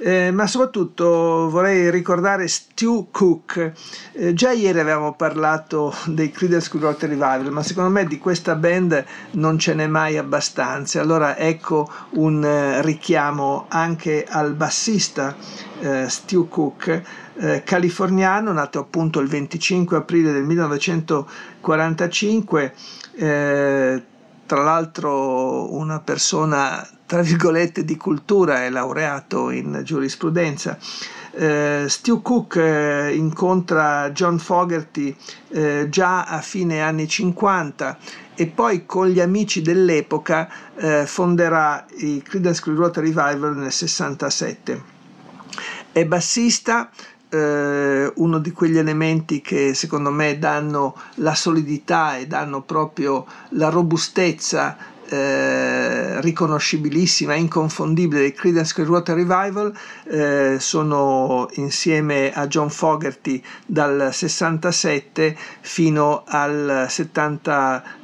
Eh, 0.00 0.30
ma 0.30 0.46
soprattutto 0.46 1.48
vorrei 1.50 1.90
ricordare 1.90 2.46
Stu 2.46 3.08
Cook. 3.10 3.72
Eh, 4.12 4.32
già 4.32 4.52
ieri 4.52 4.78
avevamo 4.78 5.14
parlato 5.14 5.92
dei 6.06 6.30
Creedence 6.30 6.70
Clearwater 6.70 7.08
Revival, 7.08 7.50
ma 7.50 7.64
secondo 7.64 7.90
me 7.90 8.06
di 8.06 8.18
questa 8.18 8.54
band 8.54 9.04
non 9.32 9.58
ce 9.58 9.74
n'è 9.74 9.88
mai 9.88 10.16
abbastanza. 10.16 11.00
Allora 11.00 11.36
ecco 11.36 11.90
un 12.10 12.44
eh, 12.44 12.80
richiamo 12.82 13.66
anche 13.68 14.24
al 14.28 14.54
bassista 14.54 15.34
eh, 15.80 16.08
Stu 16.08 16.48
Cook, 16.48 17.02
eh, 17.36 17.62
californiano, 17.64 18.52
nato 18.52 18.78
appunto 18.78 19.20
il 19.20 19.28
25 19.28 19.96
aprile 19.96 20.32
del 20.32 20.44
1945 20.44 22.74
eh, 23.16 24.02
tra 24.46 24.62
l'altro 24.62 25.74
una 25.74 26.00
persona 26.00 26.86
tra 27.08 27.22
virgolette 27.22 27.86
di 27.86 27.96
cultura, 27.96 28.64
è 28.64 28.70
laureato 28.70 29.48
in 29.48 29.80
giurisprudenza. 29.82 30.76
Eh, 31.30 31.86
Stu 31.88 32.20
Cook 32.20 32.56
eh, 32.56 33.14
incontra 33.14 34.10
John 34.10 34.38
Fogerty 34.38 35.16
eh, 35.48 35.86
già 35.88 36.24
a 36.24 36.42
fine 36.42 36.82
anni 36.82 37.08
50 37.08 37.98
e 38.34 38.46
poi 38.46 38.84
con 38.84 39.08
gli 39.08 39.20
amici 39.20 39.62
dell'epoca 39.62 40.50
eh, 40.76 41.06
fonderà 41.06 41.86
i 41.96 42.20
Creedence 42.22 42.60
Clearwater 42.60 43.02
Revival 43.02 43.56
nel 43.56 43.72
67. 43.72 44.97
È 45.92 46.04
bassista, 46.04 46.90
eh, 47.30 48.12
uno 48.14 48.38
di 48.38 48.52
quegli 48.52 48.78
elementi 48.78 49.40
che 49.40 49.74
secondo 49.74 50.10
me 50.10 50.38
danno 50.38 50.94
la 51.16 51.34
solidità 51.34 52.16
e 52.16 52.26
danno 52.26 52.62
proprio 52.62 53.26
la 53.50 53.68
robustezza 53.68 54.76
eh, 55.10 56.20
riconoscibilissima, 56.20 57.34
inconfondibile 57.34 58.20
dei 58.20 58.32
Creedence 58.32 58.74
Clearwater 58.74 59.16
Revival 59.16 59.72
eh, 60.04 60.56
sono 60.58 61.48
insieme 61.52 62.30
a 62.32 62.46
John 62.46 62.68
Fogerty 62.68 63.42
dal 63.64 64.10
67 64.12 65.36
fino 65.60 66.24
al 66.26 66.86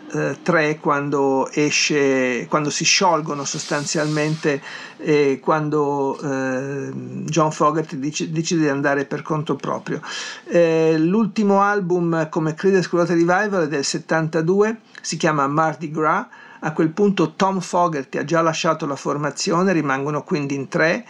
73 0.09 0.79
quando 0.79 1.51
esce 1.51 2.47
quando 2.49 2.71
si 2.71 2.85
sciolgono 2.85 3.45
sostanzialmente 3.45 4.63
e 4.97 5.41
quando 5.43 6.19
eh, 6.21 6.91
John 7.25 7.51
Fogerty 7.51 7.99
decide 7.99 8.61
di 8.61 8.69
andare 8.69 9.05
per 9.05 9.23
conto 9.23 9.57
proprio. 9.57 10.01
Eh, 10.45 10.97
l'ultimo 10.99 11.61
album 11.61 12.29
come 12.29 12.55
Creedence 12.55 12.89
Clearwater 12.89 13.17
Revival 13.17 13.65
è 13.65 13.69
del 13.69 13.85
72 13.85 14.79
si 15.01 15.17
chiama 15.17 15.47
Mardi 15.47 15.91
Gras. 15.91 16.27
A 16.61 16.73
quel 16.73 16.89
punto 16.89 17.35
Tom 17.35 17.61
Fogerty 17.61 18.17
ha 18.17 18.25
già 18.25 18.41
lasciato 18.41 18.87
la 18.87 18.97
formazione, 18.97 19.75
rimangono 19.75 20.23
quindi 20.23 20.55
in 20.55 20.69
tre, 20.69 21.05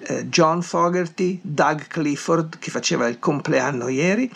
eh, 0.00 0.28
John 0.28 0.60
Fogerty, 0.60 1.38
Doug 1.40 1.86
Clifford 1.86 2.58
che 2.58 2.70
faceva 2.70 3.06
il 3.08 3.18
compleanno 3.18 3.88
ieri 3.88 4.30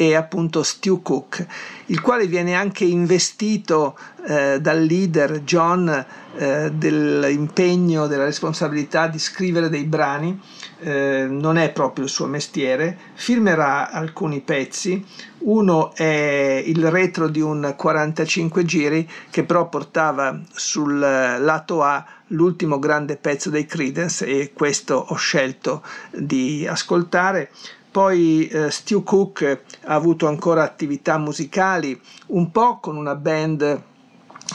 e 0.00 0.14
appunto 0.14 0.62
Stu 0.62 1.02
Cook, 1.02 1.46
il 1.86 2.00
quale 2.00 2.26
viene 2.26 2.54
anche 2.54 2.84
investito 2.84 3.98
eh, 4.26 4.58
dal 4.58 4.82
leader 4.82 5.40
John 5.42 6.06
eh, 6.38 6.70
dell'impegno, 6.72 8.06
della 8.06 8.24
responsabilità 8.24 9.08
di 9.08 9.18
scrivere 9.18 9.68
dei 9.68 9.84
brani, 9.84 10.40
eh, 10.78 11.26
non 11.28 11.58
è 11.58 11.70
proprio 11.72 12.06
il 12.06 12.10
suo 12.10 12.24
mestiere, 12.24 12.96
firmerà 13.12 13.90
alcuni 13.90 14.40
pezzi, 14.40 15.04
uno 15.40 15.94
è 15.94 16.62
il 16.64 16.90
retro 16.90 17.28
di 17.28 17.42
un 17.42 17.74
45 17.76 18.64
giri 18.64 19.06
che 19.28 19.44
però 19.44 19.68
portava 19.68 20.40
sul 20.50 20.98
lato 20.98 21.82
A 21.82 22.06
l'ultimo 22.28 22.78
grande 22.78 23.16
pezzo 23.16 23.50
dei 23.50 23.66
Credence 23.66 24.24
e 24.24 24.52
questo 24.54 24.94
ho 24.94 25.16
scelto 25.16 25.82
di 26.10 26.66
ascoltare. 26.66 27.50
Poi 27.90 28.46
eh, 28.46 28.70
Stu 28.70 29.02
Cook 29.02 29.60
ha 29.84 29.94
avuto 29.94 30.28
ancora 30.28 30.62
attività 30.62 31.18
musicali, 31.18 32.00
un 32.26 32.50
po' 32.50 32.78
con 32.78 32.96
una 32.96 33.16
band 33.16 33.82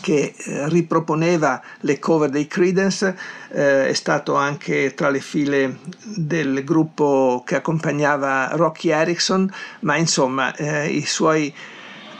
che 0.02 0.34
eh, 0.38 0.70
riproponeva 0.70 1.62
le 1.82 2.00
cover 2.00 2.30
dei 2.30 2.48
Credence, 2.48 3.18
eh, 3.50 3.88
è 3.90 3.94
stato 3.94 4.36
anche 4.36 4.94
tra 4.94 5.10
le 5.10 5.20
file 5.20 5.80
del 6.04 6.64
gruppo 6.64 7.44
che 7.46 7.56
accompagnava 7.56 8.50
Rocky 8.54 8.90
Erickson, 8.90 9.52
ma 9.82 9.96
insomma 9.96 10.56
eh, 10.56 10.88
i 10.88 11.06
suoi 11.06 11.54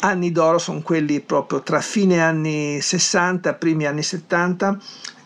anni 0.02 0.32
d'oro 0.32 0.58
sono 0.58 0.82
quelli 0.82 1.20
proprio 1.20 1.62
tra 1.62 1.80
fine 1.80 2.22
anni 2.22 2.80
60 2.82 3.50
e 3.50 3.54
primi 3.56 3.86
anni 3.86 4.04
70. 4.04 4.78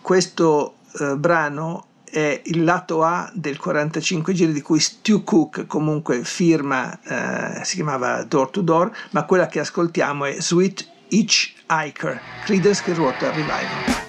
Questo 0.02 0.76
eh, 1.00 1.16
brano 1.18 1.86
è 2.10 2.42
il 2.46 2.64
lato 2.64 3.04
A 3.04 3.30
del 3.34 3.58
45 3.58 4.34
giri 4.34 4.54
di 4.54 4.62
cui 4.62 4.80
Stu 4.80 5.24
Cook 5.24 5.66
comunque 5.68 6.24
firma, 6.24 6.98
eh, 7.04 7.64
si 7.64 7.76
chiamava 7.76 8.24
Door 8.24 8.50
to 8.50 8.62
Door, 8.62 8.92
ma 9.12 9.26
quella 9.26 9.48
che 9.48 9.60
ascoltiamo 9.60 10.26
è 10.26 10.40
Sweet 10.40 10.88
Hitchhiker, 11.10 12.22
Creedence 12.44 12.84
Clearwater 12.84 13.34
Revival. 13.34 14.09